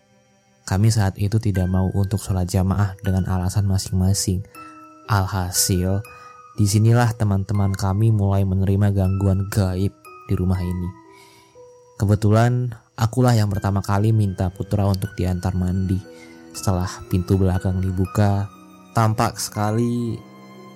kami 0.64 0.88
saat 0.88 1.20
itu 1.20 1.36
tidak 1.44 1.68
mau 1.68 1.92
untuk 1.92 2.24
sholat 2.24 2.48
jamaah 2.48 2.96
dengan 3.04 3.28
alasan 3.28 3.68
masing-masing. 3.68 4.48
Alhasil, 5.12 6.00
di 6.56 6.64
sinilah 6.64 7.12
teman-teman 7.12 7.76
kami 7.76 8.16
mulai 8.16 8.48
menerima 8.48 8.88
gangguan 8.96 9.44
gaib 9.52 9.92
di 10.32 10.34
rumah 10.40 10.64
ini. 10.64 10.90
Kebetulan, 12.00 12.72
akulah 12.96 13.36
yang 13.36 13.52
pertama 13.52 13.84
kali 13.84 14.16
minta 14.16 14.48
putra 14.56 14.88
untuk 14.88 15.12
diantar 15.20 15.52
mandi. 15.52 16.00
Setelah 16.56 16.88
pintu 17.12 17.36
belakang 17.36 17.84
dibuka, 17.84 18.48
tampak 18.96 19.36
sekali 19.36 20.29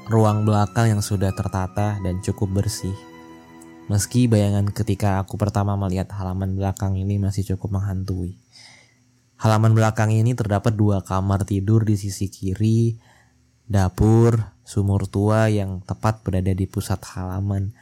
ruang 0.03 0.43
belakang 0.43 0.91
yang 0.91 1.01
sudah 1.03 1.31
tertata 1.31 1.95
dan 2.03 2.19
cukup 2.19 2.60
bersih. 2.60 2.95
Meski 3.88 4.27
bayangan 4.27 4.72
ketika 4.72 5.24
aku 5.24 5.39
pertama 5.39 5.79
melihat 5.79 6.12
halaman 6.15 6.55
belakang 6.60 7.00
ini 7.00 7.19
masih 7.19 7.55
cukup 7.55 7.79
menghantui. 7.79 8.36
Halaman 9.39 9.75
belakang 9.75 10.12
ini 10.12 10.36
terdapat 10.36 10.75
dua 10.75 11.03
kamar 11.03 11.43
tidur 11.43 11.83
di 11.83 12.00
sisi 12.00 12.31
kiri, 12.31 12.95
dapur, 13.67 14.39
sumur 14.63 15.07
tua 15.07 15.51
yang 15.51 15.83
tepat 15.83 16.24
berada 16.24 16.51
di 16.51 16.63
pusat 16.63 17.00
halaman, 17.15 17.75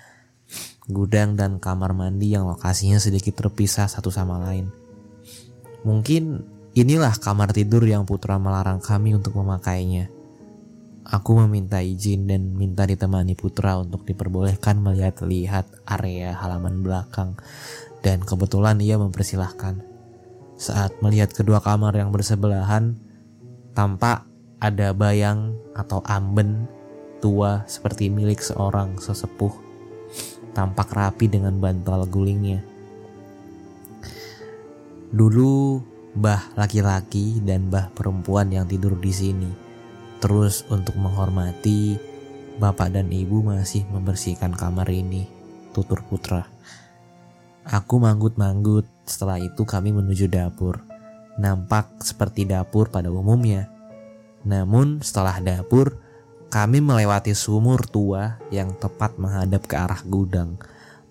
gudang 0.90 1.38
dan 1.38 1.58
kamar 1.62 1.94
mandi 1.94 2.34
yang 2.34 2.50
lokasinya 2.50 2.98
sedikit 2.98 3.38
terpisah 3.38 3.90
satu 3.90 4.10
sama 4.10 4.42
lain. 4.42 4.70
Mungkin 5.86 6.46
inilah 6.78 7.18
kamar 7.18 7.54
tidur 7.54 7.86
yang 7.86 8.06
putra 8.06 8.38
melarang 8.42 8.82
kami 8.82 9.18
untuk 9.18 9.38
memakainya. 9.38 10.21
Aku 11.12 11.36
meminta 11.44 11.84
izin 11.84 12.24
dan 12.24 12.56
minta 12.56 12.88
ditemani 12.88 13.36
putra 13.36 13.76
untuk 13.76 14.08
diperbolehkan 14.08 14.80
melihat-lihat 14.80 15.84
area 15.84 16.32
halaman 16.40 16.80
belakang 16.80 17.36
dan 18.00 18.24
kebetulan 18.24 18.80
ia 18.80 18.96
mempersilahkan. 18.96 19.84
Saat 20.56 21.04
melihat 21.04 21.36
kedua 21.36 21.60
kamar 21.60 22.00
yang 22.00 22.16
bersebelahan, 22.16 22.96
tampak 23.76 24.24
ada 24.64 24.96
bayang 24.96 25.60
atau 25.76 26.00
amben 26.08 26.72
tua 27.20 27.68
seperti 27.68 28.08
milik 28.08 28.40
seorang 28.40 28.96
sesepuh. 28.96 29.52
Tampak 30.56 30.96
rapi 30.96 31.28
dengan 31.28 31.60
bantal 31.60 32.08
gulingnya. 32.08 32.64
Dulu 35.12 35.84
bah 36.16 36.56
laki-laki 36.56 37.44
dan 37.44 37.68
bah 37.68 37.92
perempuan 37.92 38.48
yang 38.48 38.64
tidur 38.64 38.96
di 38.96 39.12
sini 39.12 39.71
Terus 40.22 40.64
untuk 40.70 40.96
menghormati, 41.02 41.98
bapak 42.62 42.94
dan 42.94 43.10
ibu 43.10 43.42
masih 43.42 43.84
membersihkan 43.90 44.54
kamar 44.54 44.86
ini, 44.94 45.26
tutur 45.74 46.06
putra. 46.06 46.46
Aku 47.66 47.98
manggut-manggut, 47.98 48.86
setelah 49.06 49.42
itu 49.42 49.66
kami 49.66 49.90
menuju 49.90 50.30
dapur. 50.30 50.82
Nampak 51.42 52.06
seperti 52.06 52.46
dapur 52.46 52.94
pada 52.94 53.10
umumnya. 53.10 53.66
Namun 54.46 55.02
setelah 55.02 55.42
dapur, 55.42 55.98
kami 56.52 56.84
melewati 56.84 57.34
sumur 57.34 57.82
tua 57.90 58.38
yang 58.54 58.78
tepat 58.78 59.18
menghadap 59.18 59.66
ke 59.66 59.74
arah 59.74 60.02
gudang. 60.06 60.62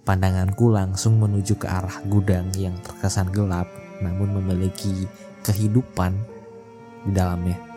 Pandanganku 0.07 0.71
langsung 0.71 1.19
menuju 1.19 1.59
ke 1.59 1.67
arah 1.67 2.03
gudang 2.07 2.51
yang 2.55 2.79
terkesan 2.83 3.31
gelap 3.35 3.67
namun 4.01 4.41
memiliki 4.41 5.07
kehidupan 5.45 6.17
di 7.05 7.13
dalamnya. 7.13 7.70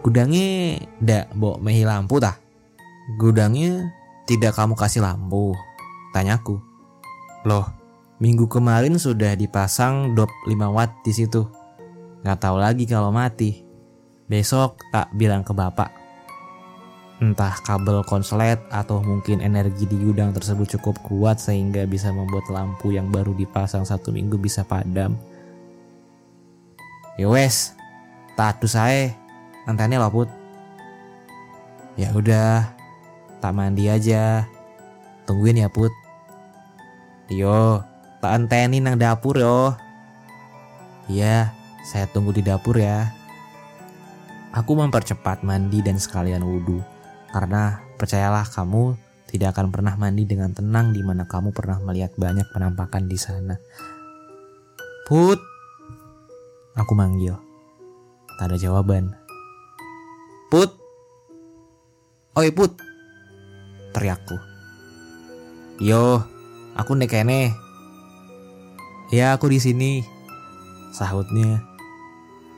Gudangnya 0.00 0.80
ndak 0.96 1.36
bawa 1.36 1.60
mehi 1.60 1.84
lampu 1.84 2.16
tah? 2.16 2.40
Gudangnya 3.20 3.92
tidak 4.24 4.56
kamu 4.56 4.72
kasih 4.72 5.04
lampu, 5.04 5.52
tanyaku. 6.16 6.56
Loh, 7.44 7.68
minggu 8.16 8.48
kemarin 8.48 8.96
sudah 8.96 9.36
dipasang 9.36 10.16
dop 10.16 10.32
5 10.48 10.56
watt 10.72 11.04
di 11.04 11.12
situ. 11.12 11.44
Gak 12.24 12.40
tahu 12.40 12.56
lagi 12.56 12.88
kalau 12.88 13.12
mati. 13.12 13.60
Besok 14.24 14.80
tak 14.88 15.12
bilang 15.12 15.44
ke 15.44 15.52
bapak. 15.52 15.92
Entah 17.20 17.52
kabel 17.60 18.00
konslet 18.08 18.56
atau 18.72 19.04
mungkin 19.04 19.44
energi 19.44 19.84
di 19.84 20.00
gudang 20.00 20.32
tersebut 20.32 20.80
cukup 20.80 20.96
kuat 21.04 21.36
sehingga 21.36 21.84
bisa 21.84 22.08
membuat 22.08 22.48
lampu 22.48 22.96
yang 22.96 23.12
baru 23.12 23.36
dipasang 23.36 23.84
satu 23.84 24.08
minggu 24.16 24.40
bisa 24.40 24.64
padam. 24.64 25.20
Yowes, 27.20 27.76
ya 27.76 28.56
tak 28.56 28.64
saya 28.64 29.12
Antennya 29.68 30.00
loh 30.00 30.12
put. 30.12 30.28
Ya 31.98 32.14
udah, 32.16 32.72
tak 33.44 33.52
mandi 33.52 33.90
aja. 33.90 34.48
Tungguin 35.28 35.60
ya 35.60 35.68
put. 35.68 35.92
Yo, 37.30 37.84
tak 38.18 38.32
anteni 38.36 38.80
nang 38.80 38.96
dapur 38.96 39.36
yo. 39.36 39.76
Iya, 41.10 41.52
saya 41.86 42.06
tunggu 42.10 42.34
di 42.34 42.42
dapur 42.42 42.78
ya. 42.78 43.10
Aku 44.50 44.74
mempercepat 44.74 45.46
mandi 45.46 45.78
dan 45.84 46.00
sekalian 46.00 46.42
wudhu. 46.42 46.82
Karena 47.30 47.78
percayalah 47.94 48.42
kamu 48.50 48.98
tidak 49.30 49.54
akan 49.54 49.70
pernah 49.70 49.94
mandi 49.94 50.26
dengan 50.26 50.50
tenang 50.50 50.90
di 50.90 51.06
mana 51.06 51.22
kamu 51.22 51.54
pernah 51.54 51.78
melihat 51.78 52.10
banyak 52.18 52.50
penampakan 52.50 53.06
di 53.06 53.14
sana. 53.14 53.54
Put, 55.06 55.38
aku 56.74 56.92
manggil. 56.98 57.38
Tak 58.42 58.50
ada 58.50 58.56
jawaban. 58.58 59.19
Put. 60.50 60.74
Oi 62.34 62.50
Put. 62.50 62.74
Teriakku. 63.94 64.34
Yo, 65.78 66.26
aku 66.74 66.98
nek 66.98 67.14
kene. 67.14 67.54
Ya, 69.14 69.30
aku 69.38 69.46
di 69.46 69.62
sini. 69.62 70.02
Sahutnya. 70.90 71.62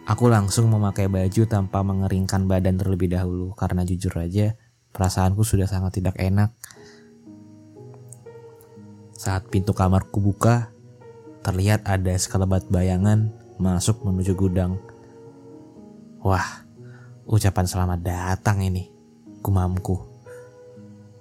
Aku 0.08 0.32
langsung 0.32 0.72
memakai 0.72 1.12
baju 1.12 1.44
tanpa 1.44 1.84
mengeringkan 1.84 2.48
badan 2.48 2.80
terlebih 2.80 3.12
dahulu 3.12 3.52
karena 3.52 3.84
jujur 3.84 4.16
aja 4.16 4.56
perasaanku 4.96 5.44
sudah 5.44 5.68
sangat 5.68 6.00
tidak 6.00 6.16
enak. 6.16 6.56
Saat 9.12 9.52
pintu 9.52 9.76
kamarku 9.76 10.16
buka, 10.24 10.72
terlihat 11.44 11.84
ada 11.84 12.16
sekelebat 12.16 12.72
bayangan 12.72 13.36
masuk 13.60 14.00
menuju 14.00 14.32
gudang. 14.32 14.80
Wah, 16.24 16.64
Ucapan 17.22 17.70
selamat 17.70 18.02
datang 18.02 18.66
ini, 18.66 18.90
gumamku. 19.46 19.94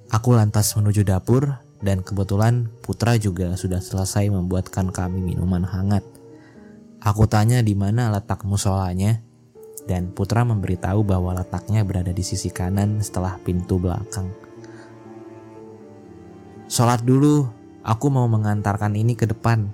Aku 0.10 0.34
lantas 0.34 0.74
menuju 0.74 1.06
dapur 1.06 1.62
dan 1.78 2.02
kebetulan 2.02 2.74
Putra 2.82 3.22
juga 3.22 3.54
sudah 3.54 3.78
selesai 3.78 4.34
membuatkan 4.34 4.90
kami 4.90 5.22
minuman 5.22 5.62
hangat. 5.62 6.02
Aku 7.06 7.30
tanya 7.30 7.62
di 7.62 7.78
mana 7.78 8.10
letak 8.10 8.42
musolanya 8.50 9.22
dan 9.86 10.10
Putra 10.10 10.42
memberitahu 10.42 11.06
bahwa 11.06 11.38
letaknya 11.38 11.86
berada 11.86 12.10
di 12.10 12.26
sisi 12.26 12.50
kanan 12.50 12.98
setelah 12.98 13.38
pintu 13.46 13.78
belakang. 13.78 14.34
Sholat 16.66 17.06
dulu, 17.06 17.46
aku 17.86 18.10
mau 18.10 18.26
mengantarkan 18.26 18.98
ini 18.98 19.14
ke 19.14 19.30
depan. 19.30 19.70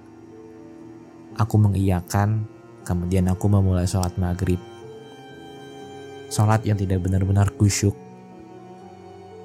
Aku 1.40 1.56
mengiyakan, 1.56 2.44
kemudian 2.84 3.32
aku 3.32 3.48
memulai 3.48 3.88
sholat 3.88 4.12
maghrib. 4.20 4.60
Sholat 6.28 6.68
yang 6.68 6.76
tidak 6.76 7.04
benar-benar 7.04 7.56
kusyuk. 7.56 7.96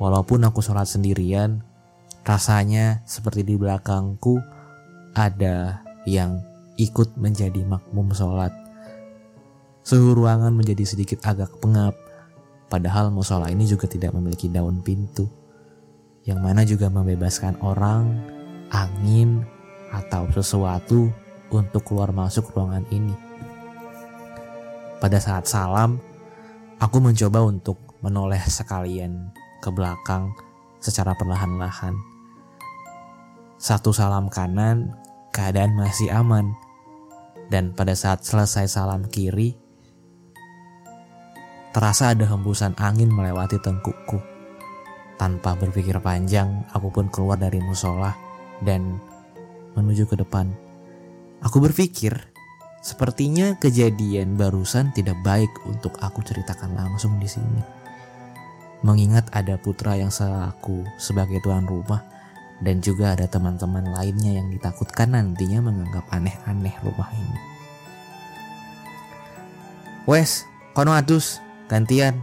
Walaupun 0.02 0.42
aku 0.42 0.58
sholat 0.58 0.90
sendirian, 0.90 1.62
rasanya 2.26 3.06
seperti 3.06 3.46
di 3.46 3.54
belakangku 3.54 4.42
ada 5.14 5.82
yang 6.06 6.42
ikut 6.74 7.14
menjadi 7.14 7.62
makmum 7.62 8.10
sholat. 8.10 8.50
Suhu 9.82 10.14
ruangan 10.14 10.54
menjadi 10.54 10.82
sedikit 10.86 11.22
agak 11.26 11.58
pengap, 11.58 11.94
padahal 12.70 13.10
musola 13.10 13.50
ini 13.50 13.66
juga 13.66 13.90
tidak 13.90 14.14
memiliki 14.14 14.46
daun 14.46 14.82
pintu, 14.82 15.26
yang 16.26 16.38
mana 16.38 16.62
juga 16.62 16.86
membebaskan 16.86 17.58
orang, 17.62 18.22
angin, 18.70 19.42
atau 19.90 20.30
sesuatu 20.30 21.10
untuk 21.50 21.82
keluar 21.84 22.14
masuk 22.14 22.50
ruangan 22.54 22.86
ini. 22.94 23.14
Pada 25.02 25.18
saat 25.18 25.50
salam, 25.50 25.98
Aku 26.82 26.98
mencoba 26.98 27.46
untuk 27.46 27.78
menoleh 28.02 28.42
sekalian 28.42 29.30
ke 29.62 29.70
belakang 29.70 30.34
secara 30.82 31.14
perlahan-lahan. 31.14 31.94
Satu 33.54 33.94
salam 33.94 34.26
kanan, 34.26 34.90
keadaan 35.30 35.78
masih 35.78 36.10
aman. 36.10 36.50
Dan 37.46 37.70
pada 37.70 37.94
saat 37.94 38.26
selesai 38.26 38.66
salam 38.66 39.06
kiri, 39.06 39.54
terasa 41.70 42.18
ada 42.18 42.26
hembusan 42.26 42.74
angin 42.74 43.14
melewati 43.14 43.62
tengkukku. 43.62 44.18
Tanpa 45.14 45.54
berpikir 45.54 46.02
panjang, 46.02 46.66
aku 46.74 46.90
pun 46.90 47.06
keluar 47.14 47.38
dari 47.38 47.62
musola 47.62 48.10
dan 48.58 48.98
menuju 49.78 50.10
ke 50.10 50.18
depan. 50.18 50.50
Aku 51.46 51.62
berpikir, 51.62 52.31
sepertinya 52.82 53.54
kejadian 53.62 54.34
barusan 54.34 54.90
tidak 54.90 55.14
baik 55.22 55.50
untuk 55.70 55.94
aku 56.02 56.20
ceritakan 56.26 56.74
langsung 56.74 57.16
di 57.22 57.30
sini. 57.30 57.62
Mengingat 58.82 59.30
ada 59.30 59.54
putra 59.54 59.94
yang 59.94 60.10
selaku 60.10 60.82
sebagai 60.98 61.38
tuan 61.38 61.62
rumah 61.62 62.02
dan 62.58 62.82
juga 62.82 63.14
ada 63.14 63.30
teman-teman 63.30 63.94
lainnya 63.94 64.42
yang 64.42 64.50
ditakutkan 64.50 65.14
nantinya 65.14 65.62
menganggap 65.62 66.02
aneh-aneh 66.10 66.74
rumah 66.82 67.06
ini. 67.14 67.40
Wes, 70.02 70.42
kono 70.74 70.98
adus, 70.98 71.38
gantian. 71.70 72.18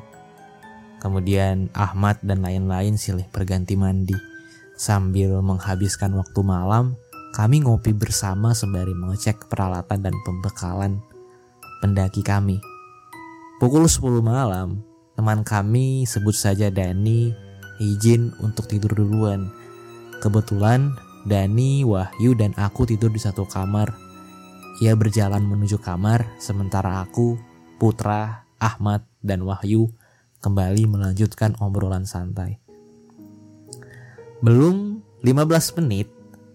Kemudian 0.99 1.71
Ahmad 1.71 2.19
dan 2.19 2.43
lain-lain 2.43 2.99
silih 2.99 3.23
berganti 3.31 3.79
mandi. 3.79 4.19
Sambil 4.75 5.39
menghabiskan 5.39 6.11
waktu 6.19 6.43
malam, 6.43 6.99
kami 7.29 7.61
ngopi 7.61 7.93
bersama 7.93 8.57
sembari 8.57 8.97
mengecek 8.97 9.45
peralatan 9.49 10.01
dan 10.01 10.15
pembekalan 10.25 10.97
pendaki 11.79 12.25
kami. 12.25 12.57
Pukul 13.59 13.85
10 13.85 14.23
malam, 14.23 14.81
teman 15.13 15.43
kami 15.43 16.07
sebut 16.07 16.33
saja 16.33 16.71
Dani 16.71 17.31
izin 17.79 18.35
untuk 18.43 18.67
tidur 18.67 18.91
duluan. 18.95 19.51
Kebetulan 20.19 20.95
Dani, 21.27 21.83
Wahyu, 21.87 22.35
dan 22.35 22.51
aku 22.55 22.87
tidur 22.87 23.11
di 23.11 23.19
satu 23.19 23.47
kamar. 23.47 23.91
Ia 24.79 24.95
berjalan 24.95 25.43
menuju 25.43 25.79
kamar, 25.79 26.23
sementara 26.39 27.03
aku, 27.03 27.35
Putra, 27.79 28.47
Ahmad, 28.59 29.07
dan 29.19 29.43
Wahyu 29.43 29.91
kembali 30.39 30.87
melanjutkan 30.87 31.55
obrolan 31.59 32.07
santai. 32.07 32.59
Belum 34.39 35.03
15 35.23 35.79
menit, 35.83 36.07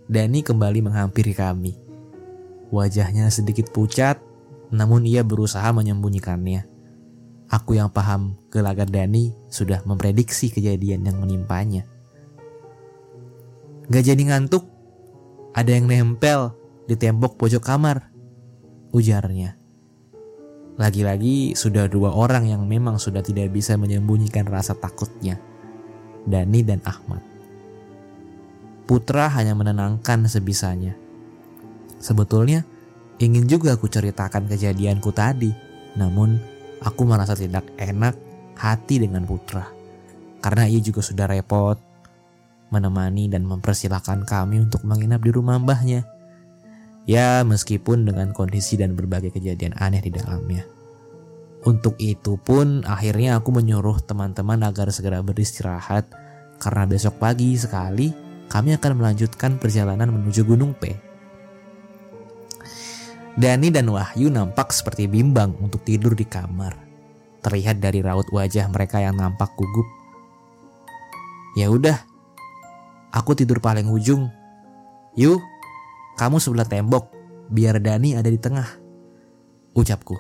Dani 0.05 0.45
kembali 0.45 0.85
menghampiri 0.85 1.33
kami. 1.33 1.81
Wajahnya 2.69 3.33
sedikit 3.33 3.73
pucat, 3.73 4.21
namun 4.69 5.09
ia 5.09 5.25
berusaha 5.25 5.65
menyembunyikannya. 5.73 6.69
Aku 7.49 7.77
yang 7.77 7.89
paham 7.89 8.37
gelagat 8.53 8.93
Dani 8.93 9.33
sudah 9.49 9.81
memprediksi 9.89 10.53
kejadian 10.53 11.09
yang 11.09 11.17
menimpanya. 11.17 11.89
Gak 13.89 14.05
jadi 14.05 14.23
ngantuk, 14.29 14.69
ada 15.57 15.73
yang 15.73 15.89
nempel 15.89 16.53
di 16.85 17.01
tembok 17.01 17.41
pojok 17.41 17.65
kamar, 17.65 18.13
ujarnya. 18.93 19.57
Lagi-lagi 20.77 21.57
sudah 21.57 21.89
dua 21.89 22.13
orang 22.13 22.51
yang 22.51 22.69
memang 22.69 23.01
sudah 23.01 23.25
tidak 23.25 23.55
bisa 23.57 23.81
menyembunyikan 23.81 24.45
rasa 24.45 24.77
takutnya. 24.77 25.41
Dani 26.29 26.61
dan 26.61 26.85
Ahmad. 26.85 27.34
Putra 28.85 29.33
hanya 29.33 29.57
menenangkan 29.57 30.29
sebisanya. 30.29 30.93
Sebetulnya 31.97 32.69
ingin 33.17 33.49
juga 33.49 33.81
aku 33.81 33.89
ceritakan 33.89 34.45
kejadianku 34.45 35.09
tadi, 35.17 35.49
namun 35.97 36.37
aku 36.85 37.09
merasa 37.09 37.33
tidak 37.33 37.65
enak 37.81 38.13
hati 38.61 39.01
dengan 39.01 39.25
Putra. 39.25 39.65
Karena 40.45 40.69
ia 40.69 40.85
juga 40.85 41.01
sudah 41.01 41.25
repot 41.25 41.81
menemani 42.69 43.31
dan 43.31 43.47
mempersilahkan 43.47 44.27
kami 44.27 44.61
untuk 44.67 44.83
menginap 44.83 45.23
di 45.23 45.31
rumah 45.31 45.57
mbahnya. 45.63 46.05
Ya, 47.05 47.45
meskipun 47.45 48.09
dengan 48.09 48.33
kondisi 48.33 48.81
dan 48.81 48.97
berbagai 48.97 49.31
kejadian 49.33 49.77
aneh 49.77 50.01
di 50.01 50.11
dalamnya. 50.11 50.65
Untuk 51.65 51.97
itu 51.97 52.37
pun 52.37 52.85
akhirnya 52.85 53.41
aku 53.41 53.49
menyuruh 53.49 53.97
teman-teman 54.05 54.61
agar 54.69 54.93
segera 54.93 55.25
beristirahat 55.25 56.05
karena 56.61 56.85
besok 56.85 57.17
pagi 57.17 57.57
sekali 57.57 58.24
kami 58.55 58.79
akan 58.79 59.03
melanjutkan 59.03 59.59
perjalanan 59.59 60.15
menuju 60.15 60.47
Gunung 60.47 60.79
P. 60.79 60.95
Dani 63.35 63.67
dan 63.75 63.91
Wahyu 63.91 64.31
nampak 64.31 64.71
seperti 64.71 65.11
bimbang 65.11 65.59
untuk 65.59 65.83
tidur 65.83 66.15
di 66.15 66.23
kamar. 66.23 66.79
Terlihat 67.43 67.83
dari 67.83 67.99
raut 67.99 68.31
wajah 68.31 68.71
mereka 68.71 69.03
yang 69.03 69.19
nampak 69.19 69.51
gugup. 69.59 69.91
Ya 71.59 71.67
udah, 71.67 71.99
aku 73.11 73.35
tidur 73.35 73.59
paling 73.59 73.91
ujung. 73.91 74.31
Yuk, 75.19 75.43
kamu 76.15 76.39
sebelah 76.39 76.71
tembok, 76.71 77.11
biar 77.51 77.83
Dani 77.83 78.15
ada 78.15 78.31
di 78.31 78.39
tengah. 78.39 78.71
Ucapku. 79.75 80.15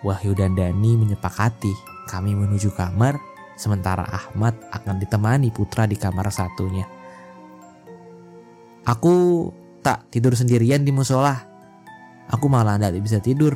Wahyu 0.00 0.32
dan 0.32 0.56
Dani 0.56 0.96
menyepakati 0.96 1.76
kami 2.08 2.32
menuju 2.32 2.72
kamar, 2.72 3.20
sementara 3.52 4.08
Ahmad 4.08 4.56
akan 4.72 4.96
ditemani 4.96 5.52
putra 5.52 5.84
di 5.84 6.00
kamar 6.00 6.32
satunya. 6.32 6.97
Aku 8.88 9.52
tak 9.84 10.08
tidur 10.08 10.32
sendirian 10.32 10.80
di 10.80 10.88
musola. 10.96 11.44
Aku 12.32 12.48
malah 12.48 12.80
tidak 12.80 13.04
bisa 13.04 13.20
tidur. 13.20 13.52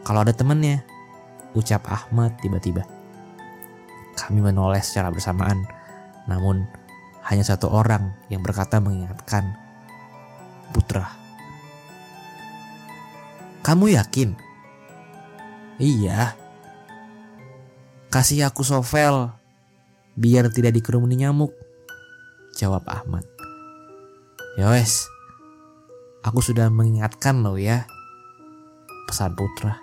Kalau 0.00 0.24
ada 0.24 0.32
temennya, 0.32 0.80
ucap 1.52 1.84
Ahmad 1.84 2.40
tiba-tiba. 2.40 2.88
Kami 4.16 4.40
menoleh 4.40 4.80
secara 4.80 5.12
bersamaan, 5.12 5.68
namun 6.24 6.64
hanya 7.28 7.44
satu 7.44 7.68
orang 7.68 8.16
yang 8.32 8.40
berkata 8.40 8.80
mengingatkan 8.80 9.44
Putra. 10.72 11.04
Kamu 13.60 13.92
yakin? 13.92 14.32
Iya. 15.76 16.32
Kasih 18.08 18.48
aku 18.48 18.64
sovel 18.64 19.36
biar 20.16 20.48
tidak 20.48 20.80
dikerumuni 20.80 21.20
nyamuk. 21.20 21.52
Jawab 22.56 22.88
Ahmad. 22.88 23.39
Ya 24.58 24.66
wes, 24.74 25.06
aku 26.26 26.42
sudah 26.42 26.66
mengingatkan 26.74 27.38
lo 27.46 27.54
ya. 27.54 27.86
Pesan 29.06 29.38
Putra. 29.38 29.78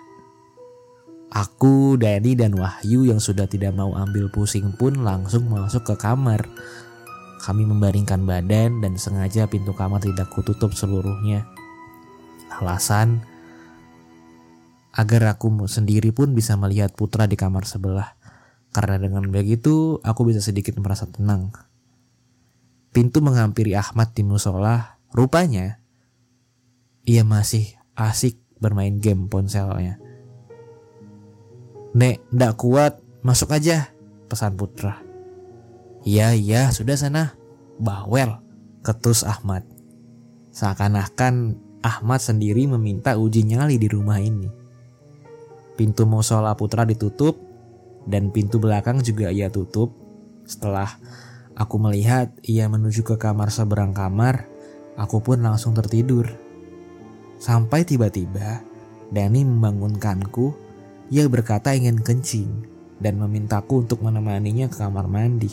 Aku, 1.28 2.00
Dani, 2.00 2.32
dan 2.32 2.56
Wahyu 2.56 3.04
yang 3.04 3.20
sudah 3.20 3.44
tidak 3.44 3.76
mau 3.76 3.92
ambil 3.92 4.32
pusing 4.32 4.72
pun 4.76 5.04
langsung 5.04 5.48
masuk 5.48 5.84
ke 5.92 5.94
kamar. 6.00 6.48
Kami 7.44 7.68
membaringkan 7.68 8.24
badan 8.24 8.80
dan 8.80 8.96
sengaja 8.96 9.44
pintu 9.44 9.76
kamar 9.76 10.00
tidak 10.00 10.32
kututup 10.32 10.72
seluruhnya. 10.72 11.44
Alasan 12.48 13.24
agar 14.96 15.36
aku 15.36 15.68
sendiri 15.68 16.10
pun 16.10 16.32
bisa 16.32 16.56
melihat 16.56 16.96
putra 16.96 17.28
di 17.28 17.36
kamar 17.36 17.68
sebelah. 17.68 18.16
Karena 18.72 18.96
dengan 19.00 19.28
begitu 19.28 20.00
aku 20.00 20.28
bisa 20.28 20.40
sedikit 20.40 20.76
merasa 20.80 21.08
tenang. 21.08 21.52
Pintu 22.90 23.20
menghampiri 23.20 23.76
Ahmad 23.76 24.16
di 24.16 24.24
musola. 24.24 24.98
Rupanya 25.12 25.80
ia 27.08 27.24
masih 27.24 27.72
asik 27.96 28.36
bermain 28.60 29.00
game 29.00 29.32
ponselnya. 29.32 29.96
Nek, 31.96 32.20
ndak 32.28 32.60
kuat, 32.60 33.00
masuk 33.24 33.56
aja, 33.56 33.88
pesan 34.28 34.60
putra. 34.60 35.00
Iya 36.04 36.36
iya 36.36 36.68
sudah 36.68 37.00
sana. 37.00 37.32
Bawel. 37.80 38.44
Ketus 38.84 39.24
Ahmad. 39.24 39.64
Seakan-akan 40.52 41.56
Ahmad 41.80 42.20
sendiri 42.20 42.68
meminta 42.68 43.16
uji 43.16 43.42
nyali 43.48 43.80
di 43.80 43.88
rumah 43.88 44.20
ini. 44.20 44.48
Pintu 45.80 46.04
musola 46.04 46.52
putra 46.54 46.84
ditutup 46.84 47.40
dan 48.04 48.30
pintu 48.30 48.60
belakang 48.60 49.00
juga 49.00 49.32
ia 49.32 49.48
tutup. 49.48 49.96
Setelah 50.44 50.92
aku 51.58 51.82
melihat 51.82 52.30
ia 52.46 52.70
menuju 52.70 53.02
ke 53.02 53.18
kamar 53.18 53.50
seberang 53.50 53.90
kamar, 53.90 54.46
aku 54.94 55.18
pun 55.18 55.42
langsung 55.42 55.74
tertidur. 55.74 56.30
Sampai 57.42 57.82
tiba-tiba 57.82 58.62
Dani 59.08 59.40
membangunkanku. 59.42 60.68
Ia 61.08 61.24
berkata 61.26 61.72
ingin 61.72 62.04
kencing 62.04 62.68
dan 63.00 63.16
memintaku 63.16 63.88
untuk 63.88 64.04
menemaninya 64.04 64.68
ke 64.68 64.76
kamar 64.76 65.08
mandi. 65.08 65.48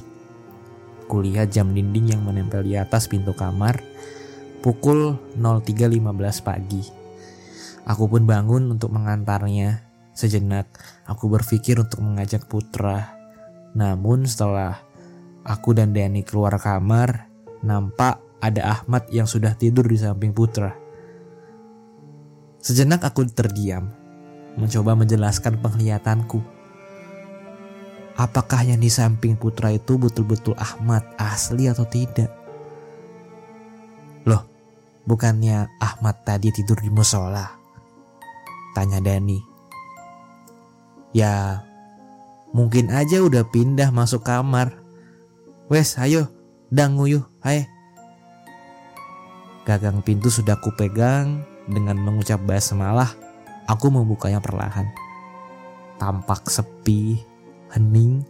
Kulihat 1.08 1.56
jam 1.56 1.72
dinding 1.72 2.18
yang 2.18 2.22
menempel 2.28 2.68
di 2.68 2.76
atas 2.76 3.08
pintu 3.08 3.32
kamar. 3.32 3.80
Pukul 4.60 5.16
03.15 5.40 6.02
pagi. 6.44 6.84
Aku 7.86 8.10
pun 8.10 8.26
bangun 8.28 8.76
untuk 8.76 8.92
mengantarnya. 8.92 9.86
Sejenak, 10.12 10.68
aku 11.06 11.32
berpikir 11.32 11.80
untuk 11.80 12.02
mengajak 12.02 12.50
Putra. 12.50 13.16
Namun 13.78 14.26
setelah 14.26 14.85
aku 15.46 15.78
dan 15.78 15.94
Dani 15.94 16.26
keluar 16.26 16.58
kamar, 16.58 17.30
nampak 17.62 18.18
ada 18.42 18.82
Ahmad 18.82 19.06
yang 19.14 19.30
sudah 19.30 19.54
tidur 19.54 19.86
di 19.86 19.96
samping 20.02 20.34
Putra. 20.34 20.74
Sejenak 22.66 23.06
aku 23.06 23.30
terdiam, 23.30 23.94
mencoba 24.58 24.98
menjelaskan 24.98 25.62
penglihatanku. 25.62 26.42
apakah 28.16 28.64
yang 28.64 28.80
di 28.80 28.88
samping 28.88 29.36
putra 29.36 29.76
itu 29.76 30.00
betul-betul 30.00 30.56
Ahmad 30.56 31.04
asli 31.20 31.68
atau 31.68 31.84
tidak? 31.84 32.32
Loh, 34.24 34.48
bukannya 35.04 35.68
Ahmad 35.84 36.24
tadi 36.24 36.48
tidur 36.56 36.80
di 36.80 36.88
musola? 36.88 37.44
Tanya 38.72 39.04
Dani. 39.04 39.40
Ya, 41.12 41.60
mungkin 42.56 42.88
aja 42.88 43.20
udah 43.20 43.44
pindah 43.52 43.92
masuk 43.92 44.24
kamar. 44.24 44.85
Wes, 45.66 45.98
ayo, 45.98 46.30
dang 46.70 46.94
nguyuh, 46.94 47.26
hai. 47.42 47.66
Gagang 49.66 50.06
pintu 50.06 50.30
sudah 50.30 50.62
kupegang 50.62 51.42
dengan 51.66 51.98
mengucap 51.98 52.38
basmalah. 52.46 53.10
Aku 53.66 53.90
membukanya 53.90 54.38
perlahan. 54.38 54.86
Tampak 55.98 56.54
sepi, 56.54 57.18
hening. 57.74 58.22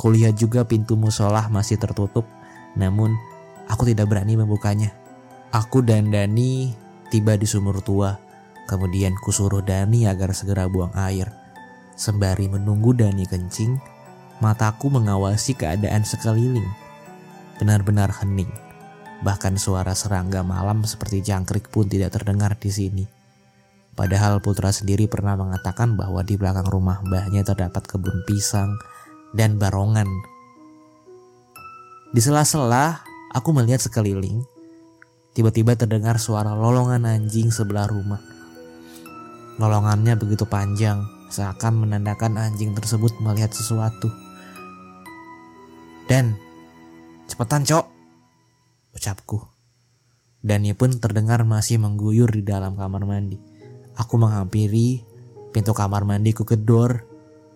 Kulihat 0.00 0.40
juga 0.40 0.64
pintu 0.64 0.96
musolah 0.96 1.52
masih 1.52 1.76
tertutup, 1.76 2.24
namun 2.72 3.12
aku 3.68 3.84
tidak 3.84 4.08
berani 4.08 4.40
membukanya. 4.40 4.96
Aku 5.52 5.84
dan 5.84 6.08
Dani 6.08 6.72
tiba 7.12 7.36
di 7.36 7.44
sumur 7.44 7.84
tua. 7.84 8.16
Kemudian 8.64 9.12
kusuruh 9.20 9.60
Dani 9.60 10.08
agar 10.08 10.32
segera 10.32 10.72
buang 10.72 10.96
air. 10.96 11.28
Sembari 12.00 12.48
menunggu 12.48 12.96
Dani 12.96 13.28
kencing, 13.28 13.76
mataku 14.42 14.90
mengawasi 14.90 15.54
keadaan 15.54 16.02
sekeliling. 16.02 16.66
Benar-benar 17.58 18.10
hening. 18.22 18.50
Bahkan 19.22 19.56
suara 19.56 19.94
serangga 19.94 20.42
malam 20.42 20.82
seperti 20.82 21.22
jangkrik 21.22 21.70
pun 21.70 21.86
tidak 21.86 22.18
terdengar 22.18 22.58
di 22.58 22.70
sini. 22.70 23.04
Padahal 23.94 24.42
Putra 24.42 24.74
sendiri 24.74 25.06
pernah 25.06 25.38
mengatakan 25.38 25.94
bahwa 25.94 26.26
di 26.26 26.34
belakang 26.34 26.66
rumah 26.66 26.98
mbahnya 27.06 27.46
terdapat 27.46 27.86
kebun 27.86 28.26
pisang 28.26 28.74
dan 29.30 29.54
barongan. 29.54 30.10
Di 32.10 32.18
sela-sela, 32.18 33.06
aku 33.30 33.54
melihat 33.54 33.82
sekeliling. 33.82 34.42
Tiba-tiba 35.34 35.78
terdengar 35.78 36.18
suara 36.18 36.54
lolongan 36.54 37.06
anjing 37.06 37.50
sebelah 37.54 37.86
rumah. 37.90 38.22
Lolongannya 39.62 40.18
begitu 40.18 40.42
panjang, 40.46 41.06
seakan 41.30 41.86
menandakan 41.86 42.34
anjing 42.38 42.74
tersebut 42.74 43.14
melihat 43.22 43.50
sesuatu. 43.54 44.23
Dan, 46.04 46.36
cepetan 47.24 47.64
cok, 47.64 47.86
ucapku. 48.92 49.40
Dani 50.44 50.76
pun 50.76 51.00
terdengar 51.00 51.40
masih 51.48 51.80
mengguyur 51.80 52.28
di 52.28 52.44
dalam 52.44 52.76
kamar 52.76 53.08
mandi. 53.08 53.40
Aku 53.96 54.20
menghampiri 54.20 55.00
pintu 55.56 55.72
kamar 55.72 56.04
mandi 56.04 56.36
ku 56.36 56.44
kedor, 56.44 57.08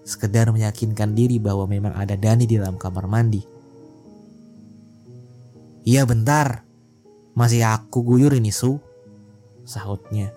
sekedar 0.09 0.49
meyakinkan 0.49 1.13
diri 1.13 1.37
bahwa 1.37 1.69
memang 1.69 1.93
ada 1.93 2.17
Dani 2.17 2.49
di 2.49 2.57
dalam 2.57 2.81
kamar 2.81 3.05
mandi. 3.05 3.45
Iya 5.85 6.09
bentar, 6.09 6.65
masih 7.37 7.69
aku 7.69 8.01
guyur 8.01 8.33
ini 8.33 8.49
su, 8.49 8.81
sahutnya. 9.69 10.33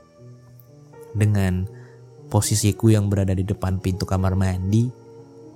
Dengan 1.15 1.63
posisiku 2.27 2.91
yang 2.91 3.07
berada 3.07 3.31
di 3.31 3.47
depan 3.47 3.79
pintu 3.79 4.03
kamar 4.03 4.35
mandi, 4.35 4.91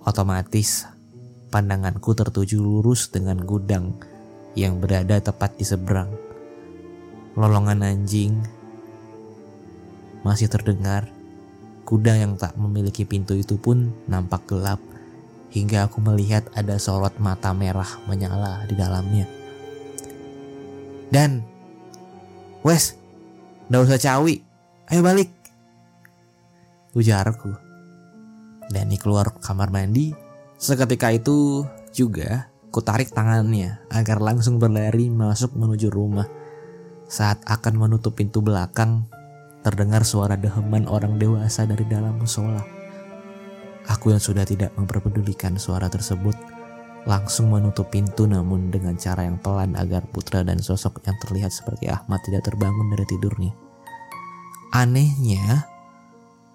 otomatis 0.07 0.94
pandanganku 1.55 2.11
tertuju 2.11 2.59
lurus 2.59 3.07
dengan 3.07 3.39
gudang 3.39 3.95
yang 4.59 4.83
berada 4.83 5.23
tepat 5.23 5.55
di 5.55 5.63
seberang. 5.63 6.11
Lolongan 7.39 7.79
anjing 7.79 8.43
masih 10.27 10.51
terdengar. 10.51 11.07
Kuda 11.87 12.19
yang 12.19 12.35
tak 12.35 12.59
memiliki 12.59 13.07
pintu 13.07 13.39
itu 13.39 13.55
pun 13.55 13.95
nampak 14.11 14.43
gelap 14.51 14.83
hingga 15.55 15.87
aku 15.87 16.03
melihat 16.03 16.43
ada 16.51 16.75
sorot 16.75 17.15
mata 17.23 17.55
merah 17.55 17.87
menyala 18.03 18.67
di 18.67 18.75
dalamnya. 18.75 19.23
Dan, 21.07 21.39
wes, 22.67 22.99
ndak 23.71 23.87
usah 23.87 24.01
cawi, 24.01 24.43
ayo 24.91 24.99
balik. 24.99 25.31
Ujarku. 26.91 27.55
Dani 28.67 28.97
keluar 28.99 29.31
kamar 29.39 29.71
mandi. 29.71 30.24
Seketika 30.55 31.11
itu 31.11 31.67
juga 31.91 32.47
ku 32.71 32.79
tarik 32.83 33.11
tangannya 33.11 33.79
agar 33.91 34.19
langsung 34.19 34.59
berlari 34.59 35.11
masuk 35.11 35.55
menuju 35.55 35.91
rumah. 35.91 36.27
Saat 37.05 37.43
akan 37.45 37.85
menutup 37.87 38.17
pintu 38.17 38.41
belakang, 38.41 39.05
terdengar 39.61 40.01
suara 40.07 40.39
deheman 40.39 40.89
orang 40.89 41.19
dewasa 41.21 41.67
dari 41.69 41.85
dalam 41.85 42.17
musola. 42.17 42.63
Aku 43.85 44.09
yang 44.09 44.23
sudah 44.23 44.47
tidak 44.47 44.73
memperpedulikan 44.73 45.61
suara 45.61 45.85
tersebut 45.91 46.33
langsung 47.05 47.53
menutup 47.53 47.93
pintu 47.93 48.25
namun 48.25 48.73
dengan 48.73 48.97
cara 48.97 49.29
yang 49.29 49.37
pelan 49.37 49.77
agar 49.77 50.09
putra 50.09 50.41
dan 50.41 50.57
sosok 50.57 51.05
yang 51.05 51.13
terlihat 51.21 51.53
seperti 51.53 51.85
Ahmad 51.85 52.17
tidak 52.25 52.49
terbangun 52.49 52.89
dari 52.89 53.05
tidurnya. 53.05 53.53
Anehnya, 54.73 55.69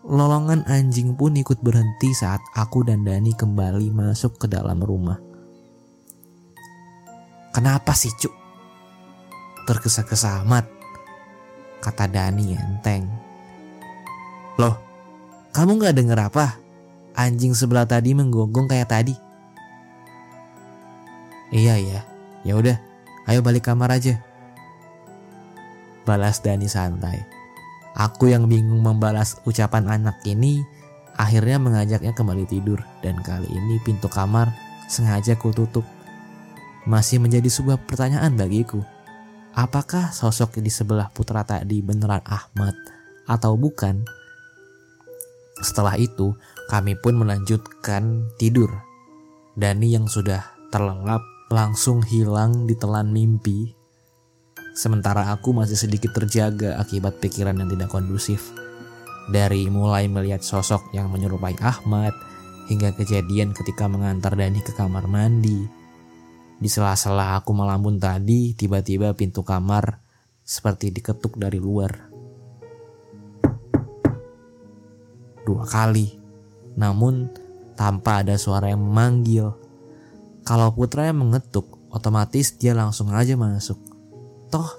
lolongan 0.06 0.64
anjing 0.64 1.12
pun 1.12 1.36
ikut 1.36 1.60
berhenti 1.60 2.16
saat 2.16 2.40
aku 2.56 2.88
dan 2.88 3.04
Dani 3.04 3.36
kembali 3.36 3.92
masuk 3.92 4.40
ke 4.40 4.46
dalam 4.48 4.80
rumah. 4.80 5.20
Kenapa 7.52 7.92
sih 7.92 8.12
cuk? 8.16 8.32
Tergesa-gesa 9.68 10.40
amat 10.46 10.64
kata 11.84 12.08
Dani 12.08 12.56
enteng. 12.56 13.04
Loh, 14.56 14.76
kamu 15.52 15.80
gak 15.80 15.96
denger 15.96 16.18
apa? 16.20 16.56
Anjing 17.16 17.52
sebelah 17.52 17.84
tadi 17.84 18.16
menggonggong 18.16 18.70
kayak 18.70 18.88
tadi. 18.88 19.14
Iya 21.50 21.76
ya, 21.76 22.00
ya 22.46 22.54
udah, 22.54 22.78
ayo 23.26 23.42
balik 23.42 23.66
kamar 23.66 23.90
aja. 23.90 24.22
Balas 26.06 26.38
Dani 26.40 26.70
santai. 26.70 27.39
Aku 27.98 28.30
yang 28.30 28.46
bingung 28.46 28.80
membalas 28.80 29.42
ucapan 29.42 29.90
anak 29.90 30.22
ini 30.22 30.62
akhirnya 31.18 31.58
mengajaknya 31.58 32.14
kembali 32.14 32.46
tidur 32.46 32.80
dan 33.02 33.18
kali 33.20 33.50
ini 33.50 33.82
pintu 33.82 34.06
kamar 34.06 34.54
sengaja 34.86 35.34
kututup. 35.36 35.84
Masih 36.88 37.20
menjadi 37.20 37.46
sebuah 37.46 37.82
pertanyaan 37.84 38.34
bagiku. 38.34 38.80
Apakah 39.52 40.14
sosok 40.14 40.62
di 40.62 40.70
sebelah 40.70 41.10
putra 41.10 41.42
tadi 41.42 41.82
beneran 41.82 42.22
Ahmad 42.24 42.72
atau 43.26 43.58
bukan? 43.58 44.06
Setelah 45.60 45.98
itu, 46.00 46.32
kami 46.72 46.96
pun 46.96 47.18
melanjutkan 47.20 48.32
tidur. 48.40 48.70
Dani 49.58 49.92
yang 49.92 50.06
sudah 50.08 50.40
terlelap 50.72 51.20
langsung 51.50 52.00
hilang 52.00 52.64
di 52.64 52.78
telan 52.78 53.10
mimpi. 53.10 53.79
Sementara 54.80 55.28
aku 55.28 55.52
masih 55.52 55.76
sedikit 55.76 56.16
terjaga 56.16 56.80
akibat 56.80 57.20
pikiran 57.20 57.52
yang 57.52 57.68
tidak 57.68 57.92
kondusif. 57.92 58.48
Dari 59.28 59.68
mulai 59.68 60.08
melihat 60.08 60.40
sosok 60.40 60.96
yang 60.96 61.12
menyerupai 61.12 61.52
Ahmad, 61.60 62.16
hingga 62.72 62.96
kejadian 62.96 63.52
ketika 63.52 63.84
mengantar 63.92 64.32
Dani 64.32 64.64
ke 64.64 64.72
kamar 64.72 65.04
mandi, 65.04 65.68
di 66.56 66.64
sela-sela 66.64 67.36
aku 67.36 67.52
melamun 67.52 68.00
tadi, 68.00 68.56
tiba-tiba 68.56 69.12
pintu 69.12 69.44
kamar 69.44 70.00
seperti 70.40 70.88
diketuk 70.88 71.36
dari 71.36 71.60
luar. 71.60 72.08
Dua 75.44 75.68
kali, 75.68 76.08
namun 76.80 77.28
tanpa 77.76 78.24
ada 78.24 78.40
suara 78.40 78.72
yang 78.72 78.80
memanggil. 78.80 79.52
Kalau 80.48 80.72
putra 80.72 81.12
yang 81.12 81.20
mengetuk, 81.20 81.68
otomatis 81.92 82.56
dia 82.56 82.72
langsung 82.72 83.12
aja 83.12 83.36
masuk. 83.36 83.89
Toh, 84.50 84.70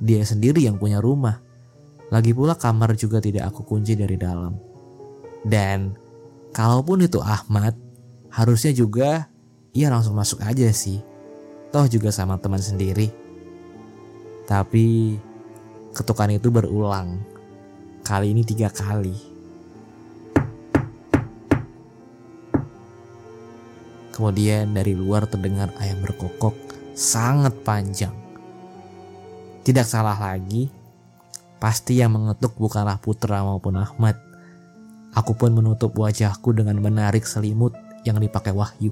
dia 0.00 0.24
sendiri 0.24 0.64
yang 0.64 0.80
punya 0.80 0.98
rumah. 0.98 1.38
Lagi 2.08 2.32
pula 2.32 2.56
kamar 2.56 2.96
juga 2.96 3.20
tidak 3.20 3.52
aku 3.52 3.64
kunci 3.64 3.96
dari 3.96 4.16
dalam. 4.16 4.56
Dan 5.44 5.92
kalaupun 6.52 7.04
itu 7.04 7.20
Ahmad, 7.20 7.76
harusnya 8.32 8.72
juga 8.72 9.28
ia 9.72 9.88
langsung 9.88 10.16
masuk 10.16 10.40
aja 10.44 10.68
sih 10.72 11.12
toh 11.72 11.88
juga 11.88 12.12
sama 12.12 12.36
teman 12.36 12.60
sendiri. 12.60 13.08
Tapi 14.44 15.16
ketukan 15.96 16.36
itu 16.36 16.52
berulang. 16.52 17.16
Kali 18.04 18.36
ini 18.36 18.44
tiga 18.44 18.68
kali. 18.68 19.16
Kemudian 24.12 24.76
dari 24.76 24.92
luar 24.92 25.24
terdengar 25.24 25.72
ayam 25.80 26.04
berkokok 26.04 26.52
sangat 26.92 27.56
panjang. 27.64 28.12
Tidak 29.62 29.86
salah 29.86 30.18
lagi, 30.18 30.66
pasti 31.62 32.02
yang 32.02 32.18
mengetuk 32.18 32.58
bukanlah 32.58 32.98
Putra 32.98 33.46
maupun 33.46 33.78
Ahmad. 33.78 34.18
Aku 35.14 35.38
pun 35.38 35.54
menutup 35.54 35.94
wajahku 35.94 36.50
dengan 36.50 36.82
menarik 36.82 37.22
selimut 37.22 37.70
yang 38.02 38.18
dipakai 38.18 38.50
Wahyu. 38.50 38.90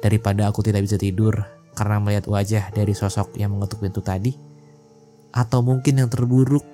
Daripada 0.00 0.48
aku 0.48 0.64
tidak 0.64 0.88
bisa 0.88 0.96
tidur, 0.96 1.44
karena 1.76 2.00
melihat 2.00 2.24
wajah 2.24 2.72
dari 2.72 2.96
sosok 2.96 3.36
yang 3.36 3.52
mengetuk 3.52 3.84
pintu 3.84 4.00
tadi, 4.00 4.32
atau 5.28 5.60
mungkin 5.60 6.00
yang 6.00 6.08
terburuk, 6.08 6.64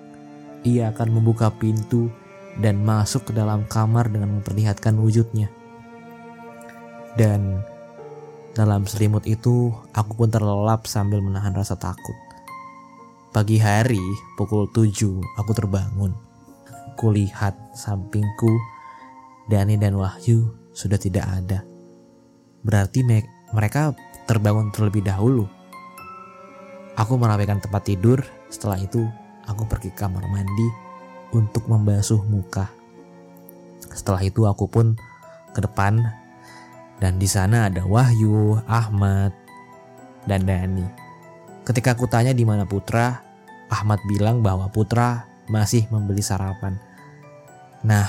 ia 0.62 0.94
akan 0.94 1.11
membuka 1.11 1.51
pintu 1.51 2.07
dan 2.62 2.87
masuk 2.87 3.27
ke 3.27 3.33
dalam 3.35 3.66
kamar 3.66 4.14
dengan 4.14 4.38
memperlihatkan 4.38 4.94
wujudnya. 4.94 5.51
Dan 7.18 7.66
dalam 8.55 8.87
selimut 8.87 9.27
itu 9.27 9.75
aku 9.90 10.12
pun 10.14 10.31
terlelap 10.31 10.87
sambil 10.87 11.18
menahan 11.18 11.51
rasa 11.51 11.75
takut. 11.75 12.25
Pagi 13.37 13.61
hari 13.61 14.01
pukul 14.33 14.64
7 14.72 15.20
aku 15.37 15.53
terbangun. 15.53 16.09
Kulihat 16.96 17.53
sampingku 17.77 18.49
Dani 19.53 19.77
dan 19.77 19.92
Wahyu 19.92 20.57
sudah 20.72 20.96
tidak 20.96 21.29
ada. 21.29 21.61
Berarti 22.64 23.05
me 23.05 23.20
mereka 23.53 23.92
terbangun 24.25 24.72
terlebih 24.72 25.05
dahulu. 25.05 25.44
Aku 26.96 27.20
merapikan 27.20 27.61
tempat 27.61 27.85
tidur, 27.85 28.25
setelah 28.49 28.81
itu 28.81 29.05
aku 29.44 29.68
pergi 29.68 29.92
ke 29.92 30.01
kamar 30.01 30.25
mandi 30.33 30.72
untuk 31.37 31.68
membasuh 31.68 32.25
muka. 32.25 32.72
Setelah 33.92 34.25
itu 34.25 34.49
aku 34.49 34.64
pun 34.64 34.96
ke 35.53 35.61
depan 35.61 36.01
dan 37.05 37.20
di 37.20 37.29
sana 37.29 37.68
ada 37.68 37.85
Wahyu, 37.85 38.64
Ahmad, 38.64 39.37
dan 40.25 40.49
Dani. 40.49 40.88
Ketika 41.68 41.92
aku 41.92 42.09
tanya 42.09 42.33
di 42.33 42.46
mana 42.49 42.64
Putra, 42.64 43.25
Ahmad 43.70 43.98
bilang 44.07 44.42
bahwa 44.42 44.70
Putra 44.70 45.26
masih 45.50 45.87
membeli 45.90 46.22
sarapan. 46.22 46.79
Nah, 47.87 48.07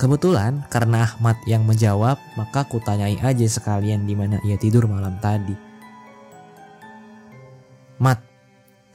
kebetulan 0.00 0.64
karena 0.72 1.04
Ahmad 1.04 1.36
yang 1.44 1.64
menjawab, 1.68 2.16
maka 2.36 2.64
aku 2.64 2.80
tanyai 2.80 3.16
aja 3.20 3.44
sekalian 3.44 4.08
di 4.08 4.16
mana 4.16 4.40
ia 4.44 4.56
tidur 4.56 4.88
malam 4.88 5.16
tadi. 5.20 5.52
Mat, 8.00 8.20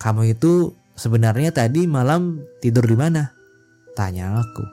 kamu 0.02 0.34
itu 0.34 0.74
sebenarnya 0.98 1.54
tadi 1.54 1.86
malam 1.86 2.42
tidur 2.58 2.90
di 2.90 2.98
mana? 2.98 3.30
Tanya 3.94 4.42
aku. 4.42 4.66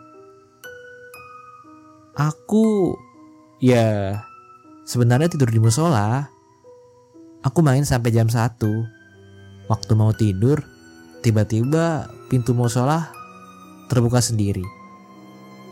Aku 2.17 2.97
ya 3.61 4.21
sebenarnya 4.89 5.29
tidur 5.29 5.53
di 5.53 5.61
musola. 5.61 6.29
Aku 7.45 7.61
main 7.61 7.85
sampai 7.85 8.15
jam 8.15 8.31
1. 8.31 8.57
Waktu 9.69 9.93
mau 9.99 10.15
tidur, 10.15 10.63
tiba-tiba 11.23 12.11
pintu 12.27 12.53
musola 12.53 13.15
terbuka 13.87 14.19
sendiri. 14.19 14.67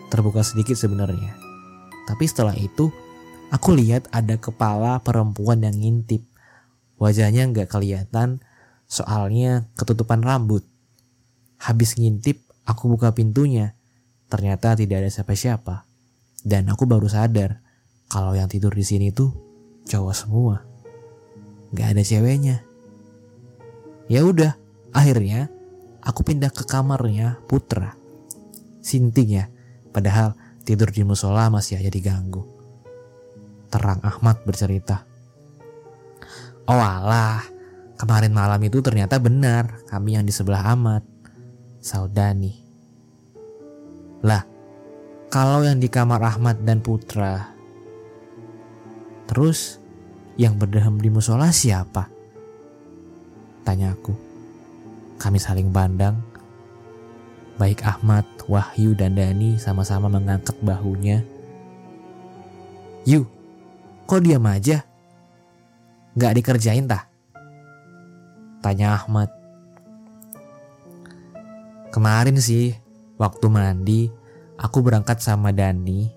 Terbuka 0.09 0.47
sedikit 0.47 0.79
sebenarnya. 0.79 1.35
Tapi 2.07 2.25
setelah 2.27 2.55
itu, 2.55 2.91
aku 3.51 3.75
lihat 3.75 4.07
ada 4.15 4.39
kepala 4.39 5.03
perempuan 5.03 5.63
yang 5.63 5.75
ngintip. 5.75 6.23
Wajahnya 6.99 7.51
nggak 7.51 7.71
kelihatan, 7.71 8.43
soalnya 8.87 9.67
ketutupan 9.75 10.23
rambut. 10.23 10.63
Habis 11.59 11.99
ngintip, 11.99 12.43
aku 12.67 12.91
buka 12.91 13.15
pintunya. 13.15 13.75
Ternyata 14.31 14.79
tidak 14.79 15.07
ada 15.07 15.11
siapa-siapa. 15.11 15.87
Dan 16.47 16.71
aku 16.71 16.87
baru 16.87 17.11
sadar 17.11 17.61
kalau 18.11 18.35
yang 18.35 18.51
tidur 18.51 18.75
di 18.75 18.83
sini 18.87 19.11
tuh 19.11 19.35
cowok 19.87 20.15
semua. 20.15 20.57
Gak 21.71 21.95
ada 21.95 22.03
ceweknya. 22.03 22.67
Ya 24.11 24.27
udah, 24.27 24.59
akhirnya 24.95 25.51
aku 26.03 26.25
pindah 26.27 26.51
ke 26.51 26.67
kamarnya 26.67 27.41
Putra. 27.47 27.95
Sinting 28.81 29.31
ya, 29.31 29.47
padahal 29.93 30.35
tidur 30.65 30.89
di 30.91 31.05
musola 31.05 31.53
masih 31.53 31.79
aja 31.79 31.91
diganggu. 31.93 32.47
Terang 33.71 34.03
Ahmad 34.03 34.43
bercerita. 34.43 35.05
Oh 36.67 36.81
alah, 36.81 37.43
Kemarin 38.01 38.33
malam 38.33 38.65
itu 38.65 38.81
ternyata 38.81 39.21
benar 39.21 39.85
kami 39.85 40.17
yang 40.17 40.25
di 40.25 40.33
sebelah 40.33 40.73
Ahmad. 40.73 41.05
Saudani. 41.85 42.57
Lah, 44.25 44.41
kalau 45.29 45.61
yang 45.61 45.77
di 45.77 45.93
kamar 45.93 46.17
Ahmad 46.25 46.65
dan 46.65 46.81
Putra. 46.81 47.53
Terus 49.29 49.77
yang 50.41 50.57
berdeham 50.57 50.97
di 50.97 51.13
musola 51.13 51.53
siapa? 51.53 52.09
Tanya 53.69 53.93
aku. 53.93 54.30
Kami 55.21 55.37
saling 55.37 55.69
pandang. 55.69 56.17
Baik 57.61 57.85
Ahmad, 57.85 58.25
Wahyu, 58.49 58.97
dan 58.97 59.21
Dani 59.21 59.61
sama-sama 59.61 60.09
mengangkat 60.09 60.57
bahunya. 60.65 61.21
Yu, 63.05 63.29
kok 64.09 64.25
diam 64.25 64.49
aja? 64.49 64.81
Gak 66.17 66.41
dikerjain 66.41 66.89
tah? 66.89 67.05
Tanya 68.65 68.97
Ahmad. 68.97 69.29
Kemarin 71.93 72.41
sih, 72.41 72.73
waktu 73.21 73.47
mandi, 73.53 74.09
aku 74.57 74.81
berangkat 74.81 75.21
sama 75.21 75.53
Dani. 75.53 76.09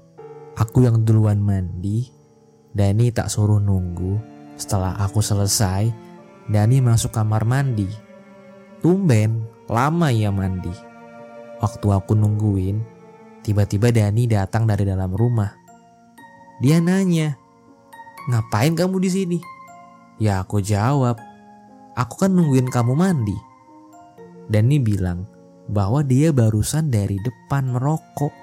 Aku 0.55 0.87
yang 0.87 1.03
duluan 1.03 1.43
mandi. 1.43 2.07
Dani 2.71 3.11
tak 3.11 3.27
suruh 3.27 3.59
nunggu. 3.59 4.15
Setelah 4.55 4.95
aku 4.95 5.19
selesai, 5.19 5.91
Dani 6.47 6.79
masuk 6.79 7.11
kamar 7.11 7.43
mandi. 7.43 8.12
Tumben, 8.83 9.47
lama 9.71 10.11
ia 10.11 10.27
mandi. 10.27 10.75
Waktu 11.63 11.87
aku 11.87 12.19
nungguin, 12.19 12.83
tiba-tiba 13.39 13.95
Dani 13.95 14.27
datang 14.27 14.67
dari 14.67 14.83
dalam 14.83 15.07
rumah. 15.15 15.55
Dia 16.59 16.83
nanya, 16.83 17.39
"Ngapain 18.27 18.75
kamu 18.75 18.99
di 18.99 19.09
sini?" 19.09 19.39
Ya 20.19 20.43
aku 20.43 20.59
jawab, 20.59 21.15
aku 21.95 22.27
kan 22.27 22.35
nungguin 22.35 22.67
kamu 22.67 22.91
mandi. 22.91 23.39
Dani 24.51 24.75
bilang 24.83 25.31
bahwa 25.71 26.03
dia 26.03 26.35
barusan 26.35 26.91
dari 26.91 27.15
depan 27.23 27.71
merokok. 27.71 28.35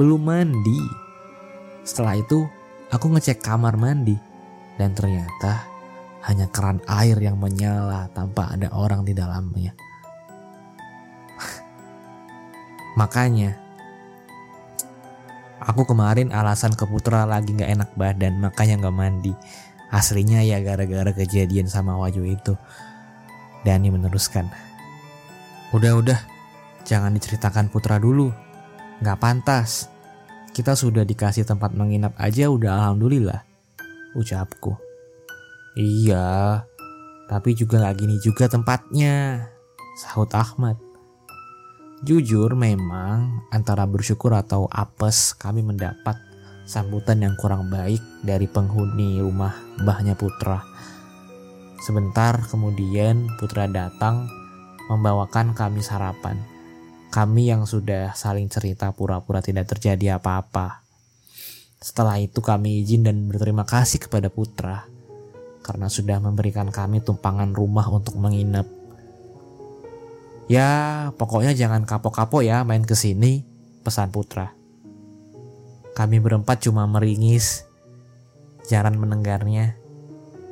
Belum 0.00 0.24
mandi. 0.24 0.80
Setelah 1.84 2.16
itu 2.16 2.48
aku 2.88 3.12
ngecek 3.12 3.44
kamar 3.44 3.76
mandi 3.76 4.16
dan 4.80 4.96
ternyata 4.96 5.73
hanya 6.24 6.48
keran 6.48 6.80
air 6.88 7.20
yang 7.20 7.36
menyala 7.36 8.08
tanpa 8.16 8.56
ada 8.56 8.72
orang 8.72 9.04
di 9.04 9.12
dalamnya. 9.12 9.76
Makanya 13.00 13.52
aku 15.60 15.84
kemarin 15.84 16.32
alasan 16.32 16.72
ke 16.72 16.88
Putra 16.88 17.28
lagi 17.28 17.52
gak 17.56 17.72
enak 17.72 17.90
badan 17.96 18.40
makanya 18.40 18.88
gak 18.88 18.96
mandi. 18.96 19.32
Aslinya 19.92 20.42
ya 20.42 20.58
gara-gara 20.64 21.12
kejadian 21.14 21.70
sama 21.70 21.94
Wahyu 22.00 22.26
itu. 22.26 22.56
Dani 23.62 23.88
meneruskan. 23.88 24.50
Udah-udah, 25.70 26.18
jangan 26.84 27.14
diceritakan 27.14 27.70
Putra 27.70 28.02
dulu. 28.02 28.34
Gak 29.00 29.20
pantas. 29.22 29.86
Kita 30.50 30.74
sudah 30.74 31.06
dikasih 31.06 31.46
tempat 31.46 31.72
menginap 31.72 32.14
aja 32.18 32.50
udah 32.50 32.74
alhamdulillah. 32.74 33.42
Ucapku. 34.18 34.83
Iya, 35.74 36.62
tapi 37.26 37.58
juga 37.58 37.82
gak 37.82 37.98
gini 37.98 38.22
juga 38.22 38.46
tempatnya. 38.46 39.50
Sahut 39.98 40.30
Ahmad. 40.30 40.78
Jujur 42.06 42.54
memang 42.54 43.42
antara 43.50 43.82
bersyukur 43.82 44.38
atau 44.38 44.70
apes 44.70 45.34
kami 45.34 45.66
mendapat 45.66 46.14
sambutan 46.62 47.26
yang 47.26 47.34
kurang 47.34 47.74
baik 47.74 47.98
dari 48.22 48.46
penghuni 48.46 49.18
rumah 49.18 49.50
mbahnya 49.82 50.14
Putra. 50.14 50.62
Sebentar 51.82 52.38
kemudian 52.46 53.26
Putra 53.42 53.66
datang 53.66 54.30
membawakan 54.86 55.58
kami 55.58 55.82
sarapan. 55.82 56.38
Kami 57.10 57.50
yang 57.50 57.66
sudah 57.66 58.14
saling 58.14 58.46
cerita 58.46 58.94
pura-pura 58.94 59.42
tidak 59.42 59.74
terjadi 59.74 60.22
apa-apa. 60.22 60.86
Setelah 61.82 62.22
itu 62.22 62.38
kami 62.38 62.86
izin 62.86 63.02
dan 63.02 63.26
berterima 63.26 63.66
kasih 63.66 63.98
kepada 64.06 64.30
Putra 64.30 64.93
karena 65.64 65.88
sudah 65.88 66.20
memberikan 66.20 66.68
kami 66.68 67.00
tumpangan 67.00 67.56
rumah 67.56 67.88
untuk 67.88 68.20
menginap. 68.20 68.68
Ya, 70.44 71.08
pokoknya 71.16 71.56
jangan 71.56 71.88
kapok-kapok 71.88 72.44
ya 72.44 72.60
main 72.68 72.84
ke 72.84 72.92
sini, 72.92 73.48
pesan 73.80 74.12
Putra. 74.12 74.52
Kami 75.96 76.20
berempat 76.20 76.60
cuma 76.68 76.84
meringis, 76.84 77.64
jarang 78.68 79.00
menenggarnya. 79.00 79.80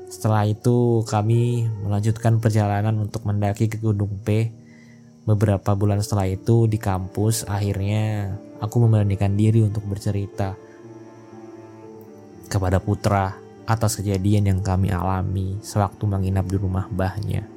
Setelah 0.08 0.48
itu 0.48 1.04
kami 1.04 1.68
melanjutkan 1.84 2.40
perjalanan 2.40 2.96
untuk 3.04 3.28
mendaki 3.28 3.68
ke 3.68 3.76
Gunung 3.76 4.16
P. 4.24 4.48
Beberapa 5.28 5.76
bulan 5.76 6.00
setelah 6.00 6.24
itu 6.24 6.64
di 6.64 6.80
kampus 6.80 7.44
akhirnya 7.44 8.32
aku 8.64 8.80
memberanikan 8.80 9.36
diri 9.36 9.60
untuk 9.60 9.84
bercerita 9.86 10.56
kepada 12.48 12.80
Putra 12.82 13.41
atas 13.72 13.96
kejadian 13.96 14.52
yang 14.52 14.60
kami 14.60 14.92
alami 14.92 15.56
sewaktu 15.64 16.04
menginap 16.04 16.44
di 16.44 16.60
rumah 16.60 16.92
mbahnya. 16.92 17.48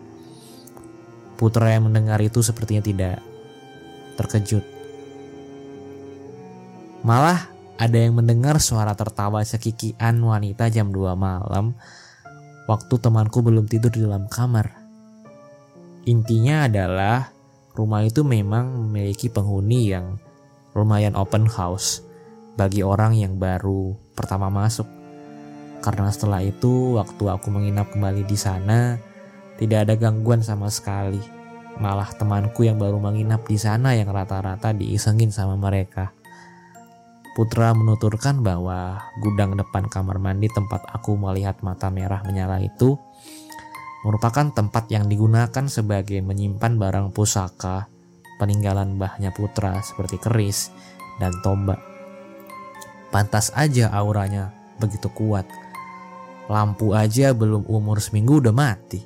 Putra 1.36 1.76
yang 1.76 1.92
mendengar 1.92 2.24
itu 2.24 2.40
sepertinya 2.40 2.80
tidak 2.80 3.20
terkejut. 4.16 4.64
Malah 7.04 7.52
ada 7.76 7.98
yang 8.00 8.16
mendengar 8.16 8.64
suara 8.64 8.96
tertawa 8.96 9.44
cekikian 9.44 10.24
wanita 10.24 10.72
jam 10.72 10.96
2 10.96 11.12
malam 11.20 11.76
waktu 12.72 12.96
temanku 12.98 13.44
belum 13.44 13.68
tidur 13.68 13.92
di 13.92 14.02
dalam 14.08 14.32
kamar. 14.32 14.72
Intinya 16.08 16.72
adalah 16.72 17.36
rumah 17.76 18.08
itu 18.08 18.24
memang 18.24 18.88
memiliki 18.88 19.28
penghuni 19.28 19.92
yang 19.92 20.16
lumayan 20.72 21.20
open 21.20 21.52
house 21.52 22.00
bagi 22.56 22.80
orang 22.80 23.20
yang 23.20 23.36
baru 23.36 24.00
pertama 24.16 24.48
masuk. 24.48 24.95
Karena 25.86 26.10
setelah 26.10 26.42
itu 26.42 26.98
waktu 26.98 27.30
aku 27.30 27.54
menginap 27.54 27.94
kembali 27.94 28.26
di 28.26 28.34
sana 28.34 28.98
tidak 29.62 29.86
ada 29.86 29.94
gangguan 29.94 30.42
sama 30.42 30.74
sekali. 30.74 31.22
Malah 31.78 32.10
temanku 32.18 32.66
yang 32.66 32.82
baru 32.82 32.98
menginap 32.98 33.46
di 33.46 33.62
sana 33.62 33.94
yang 33.94 34.10
rata-rata 34.10 34.74
diisengin 34.74 35.30
sama 35.30 35.54
mereka. 35.54 36.10
Putra 37.38 37.78
menuturkan 37.78 38.42
bahwa 38.42 38.98
gudang 39.22 39.54
depan 39.54 39.86
kamar 39.86 40.18
mandi 40.18 40.50
tempat 40.50 40.82
aku 40.90 41.14
melihat 41.20 41.62
mata 41.62 41.94
merah 41.94 42.26
menyala 42.26 42.64
itu 42.66 42.98
merupakan 44.08 44.50
tempat 44.56 44.90
yang 44.90 45.06
digunakan 45.06 45.70
sebagai 45.70 46.18
menyimpan 46.26 46.82
barang 46.82 47.08
pusaka 47.14 47.92
peninggalan 48.40 48.96
mbahnya 48.96 49.36
Putra 49.36 49.84
seperti 49.84 50.18
keris 50.18 50.72
dan 51.20 51.36
tombak. 51.44 51.80
Pantas 53.12 53.52
aja 53.56 53.92
auranya 53.92 54.56
begitu 54.80 55.08
kuat. 55.12 55.65
Lampu 56.46 56.94
aja 56.94 57.34
belum 57.34 57.66
umur 57.66 57.98
seminggu 57.98 58.38
udah 58.38 58.54
mati. 58.54 59.02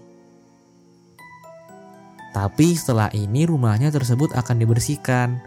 Tapi 2.29 2.77
setelah 2.77 3.09
ini 3.15 3.47
rumahnya 3.47 3.89
tersebut 3.89 4.35
akan 4.35 4.55
dibersihkan. 4.61 5.41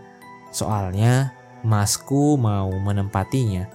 Soalnya 0.50 1.32
Masku 1.62 2.34
mau 2.34 2.68
menempatinya. 2.74 3.70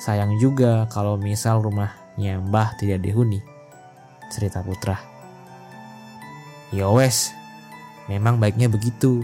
Sayang 0.00 0.40
juga 0.40 0.88
kalau 0.88 1.20
misal 1.20 1.60
rumahnya 1.60 2.40
Mbah 2.40 2.80
tidak 2.80 3.04
dihuni. 3.04 3.44
Cerita 4.32 4.64
Putra. 4.64 4.96
Yowes, 6.72 7.36
ya 7.36 8.16
memang 8.16 8.40
baiknya 8.40 8.72
begitu. 8.72 9.20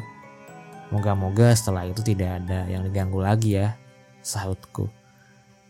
Moga-moga 0.92 1.56
setelah 1.56 1.88
itu 1.88 2.04
tidak 2.04 2.44
ada 2.44 2.68
yang 2.68 2.84
diganggu 2.84 3.24
lagi 3.24 3.56
ya, 3.56 3.76
sahutku. 4.20 4.97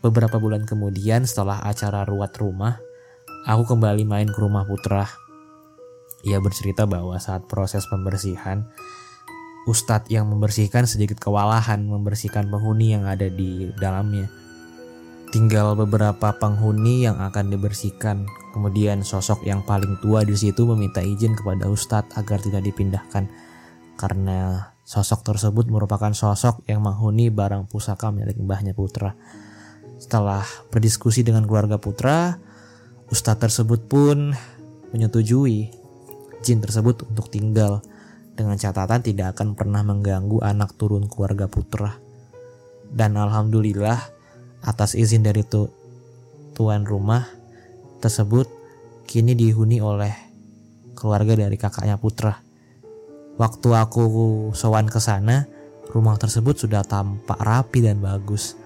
Beberapa 0.09 0.40
bulan 0.40 0.64
kemudian 0.64 1.28
setelah 1.28 1.61
acara 1.61 2.00
ruat 2.09 2.32
rumah, 2.40 2.80
aku 3.44 3.76
kembali 3.76 4.09
main 4.09 4.24
ke 4.24 4.40
rumah 4.40 4.64
Putra. 4.64 5.04
Ia 6.24 6.40
bercerita 6.40 6.88
bahwa 6.88 7.20
saat 7.20 7.44
proses 7.44 7.84
pembersihan, 7.92 8.64
ustadz 9.68 10.09
yang 10.09 10.24
membersihkan 10.32 10.88
sedikit 10.88 11.20
kewalahan 11.20 11.84
membersihkan 11.84 12.48
penghuni 12.48 12.96
yang 12.96 13.04
ada 13.04 13.28
di 13.28 13.68
dalamnya. 13.76 14.32
Tinggal 15.28 15.76
beberapa 15.76 16.32
penghuni 16.40 17.04
yang 17.04 17.20
akan 17.20 17.52
dibersihkan. 17.52 18.24
Kemudian 18.56 19.04
sosok 19.04 19.44
yang 19.44 19.61
paling 19.61 20.00
tua 20.00 20.24
di 20.24 20.32
situ 20.32 20.64
meminta 20.64 21.04
izin 21.04 21.36
kepada 21.36 21.68
ustadz 21.68 22.16
agar 22.16 22.40
tidak 22.40 22.64
dipindahkan 22.64 23.28
karena 24.00 24.72
sosok 24.88 25.20
tersebut 25.20 25.68
merupakan 25.68 26.16
sosok 26.16 26.64
yang 26.64 26.80
menghuni 26.80 27.28
barang 27.28 27.68
pusaka 27.68 28.09
milik 28.09 28.40
mbahnya 28.40 28.72
putra. 28.72 29.12
Setelah 29.99 30.46
berdiskusi 30.70 31.26
dengan 31.26 31.44
keluarga 31.44 31.76
putra, 31.76 32.38
ustadz 33.11 33.42
tersebut 33.42 33.90
pun 33.90 34.32
menyetujui 34.94 35.74
jin 36.40 36.59
tersebut 36.62 37.05
untuk 37.11 37.28
tinggal 37.28 37.82
dengan 38.38 38.55
catatan 38.55 39.03
tidak 39.03 39.34
akan 39.34 39.59
pernah 39.59 39.82
mengganggu 39.82 40.38
anak 40.46 40.78
turun 40.78 41.11
keluarga 41.11 41.51
putra. 41.51 41.99
Dan 42.88 43.18
alhamdulillah 43.18 43.99
atas 44.62 44.94
izin 44.94 45.26
dari 45.26 45.42
tu 45.42 45.66
tuan 46.55 46.86
rumah 46.86 47.26
tersebut 47.99 48.46
kini 49.11 49.34
dihuni 49.34 49.82
oleh 49.82 50.14
keluarga 50.94 51.34
dari 51.34 51.59
kakaknya 51.59 51.99
putra. 51.99 52.38
Waktu 53.38 53.68
aku 53.74 54.03
sowan 54.55 54.90
ke 54.90 54.99
sana, 54.99 55.46
rumah 55.90 56.18
tersebut 56.18 56.59
sudah 56.59 56.82
tampak 56.82 57.38
rapi 57.38 57.86
dan 57.86 58.03
bagus. 58.03 58.59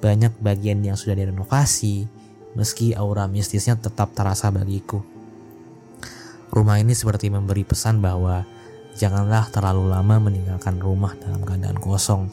Banyak 0.00 0.40
bagian 0.40 0.80
yang 0.80 0.96
sudah 0.96 1.16
direnovasi, 1.16 2.08
meski 2.56 2.96
aura 2.96 3.28
mistisnya 3.28 3.76
tetap 3.76 4.16
terasa 4.16 4.48
bagiku. 4.48 5.04
Rumah 6.50 6.82
ini 6.82 6.96
seperti 6.96 7.30
memberi 7.30 7.62
pesan 7.62 8.02
bahwa 8.02 8.42
Janganlah 9.00 9.48
terlalu 9.48 9.88
lama 9.88 10.28
meninggalkan 10.28 10.82
rumah 10.82 11.14
dalam 11.16 11.40
keadaan 11.46 11.78
kosong, 11.78 12.28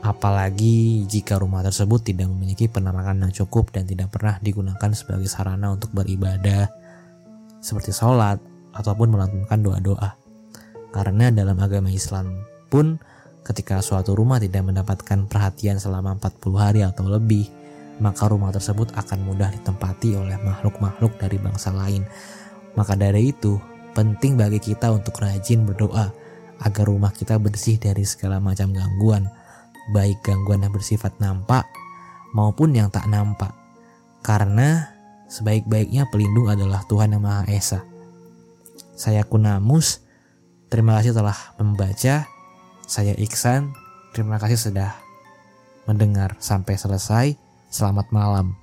apalagi 0.00 1.04
jika 1.04 1.36
rumah 1.36 1.60
tersebut 1.60 2.02
tidak 2.02 2.26
memiliki 2.32 2.66
penerangan 2.66 3.28
yang 3.28 3.30
cukup 3.30 3.70
dan 3.70 3.84
tidak 3.84 4.10
pernah 4.10 4.40
digunakan 4.40 4.90
sebagai 4.90 5.28
sarana 5.28 5.70
untuk 5.70 5.92
beribadah, 5.92 6.72
seperti 7.60 7.92
sholat 7.92 8.40
ataupun 8.72 9.12
melantunkan 9.12 9.60
doa-doa. 9.60 10.18
Karena 10.90 11.30
dalam 11.30 11.54
agama 11.62 11.92
Islam 11.92 12.42
pun 12.66 12.98
ketika 13.46 13.80
suatu 13.80 14.12
rumah 14.14 14.38
tidak 14.38 14.66
mendapatkan 14.66 15.26
perhatian 15.26 15.80
selama 15.80 16.16
40 16.16 16.54
hari 16.56 16.80
atau 16.84 17.08
lebih, 17.08 17.48
maka 18.00 18.28
rumah 18.28 18.52
tersebut 18.54 18.92
akan 18.96 19.24
mudah 19.26 19.52
ditempati 19.52 20.16
oleh 20.16 20.36
makhluk-makhluk 20.40 21.16
dari 21.20 21.36
bangsa 21.36 21.72
lain. 21.74 22.04
Maka 22.78 22.94
dari 22.94 23.34
itu, 23.34 23.58
Penting 23.90 24.38
bagi 24.38 24.62
kita 24.62 24.94
untuk 24.94 25.18
rajin 25.18 25.66
berdoa 25.66 26.14
agar 26.62 26.84
rumah 26.86 27.10
kita 27.10 27.42
bersih 27.42 27.74
dari 27.74 28.06
segala 28.06 28.38
macam 28.38 28.70
gangguan, 28.70 29.26
baik 29.90 30.22
gangguan 30.22 30.62
yang 30.62 30.70
bersifat 30.70 31.10
nampak 31.18 31.66
maupun 32.30 32.70
yang 32.70 32.86
tak 32.86 33.10
nampak. 33.10 33.50
Karena 34.22 34.86
sebaik-baiknya 35.26 36.06
pelindung 36.06 36.46
adalah 36.46 36.86
Tuhan 36.86 37.18
Yang 37.18 37.22
Maha 37.26 37.42
Esa. 37.50 37.80
Saya 38.94 39.26
Kunamus, 39.26 40.06
terima 40.70 40.94
kasih 41.02 41.10
telah 41.10 41.34
membaca. 41.58 42.29
Saya 42.90 43.14
Iksan, 43.14 43.70
terima 44.10 44.34
kasih 44.42 44.58
sudah 44.58 44.98
mendengar 45.86 46.34
sampai 46.42 46.74
selesai. 46.74 47.38
Selamat 47.70 48.10
malam. 48.10 48.58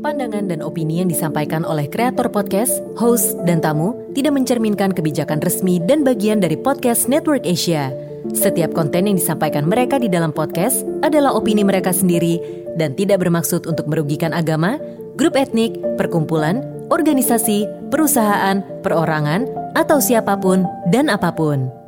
Pandangan 0.00 0.48
dan 0.48 0.64
opini 0.64 1.04
yang 1.04 1.12
disampaikan 1.12 1.60
oleh 1.60 1.92
kreator 1.92 2.32
podcast, 2.32 2.80
host, 2.96 3.36
dan 3.44 3.60
tamu 3.60 3.92
tidak 4.16 4.32
mencerminkan 4.32 4.96
kebijakan 4.96 5.44
resmi 5.44 5.76
dan 5.76 6.08
bagian 6.08 6.40
dari 6.40 6.56
podcast 6.56 7.04
Network 7.12 7.44
Asia. 7.44 7.92
Setiap 8.32 8.72
konten 8.72 9.12
yang 9.12 9.20
disampaikan 9.20 9.68
mereka 9.68 10.00
di 10.00 10.08
dalam 10.08 10.32
podcast 10.32 10.88
adalah 11.04 11.36
opini 11.36 11.68
mereka 11.68 11.92
sendiri 11.92 12.40
dan 12.80 12.96
tidak 12.96 13.20
bermaksud 13.20 13.68
untuk 13.68 13.84
merugikan 13.92 14.32
agama, 14.32 14.80
grup 15.20 15.36
etnik, 15.36 15.76
perkumpulan, 16.00 16.64
organisasi, 16.88 17.68
perusahaan, 17.92 18.64
perorangan, 18.80 19.59
atau 19.74 19.98
siapa 20.02 20.36
pun 20.38 20.66
dan 20.90 21.08
apa 21.10 21.30
pun. 21.34 21.79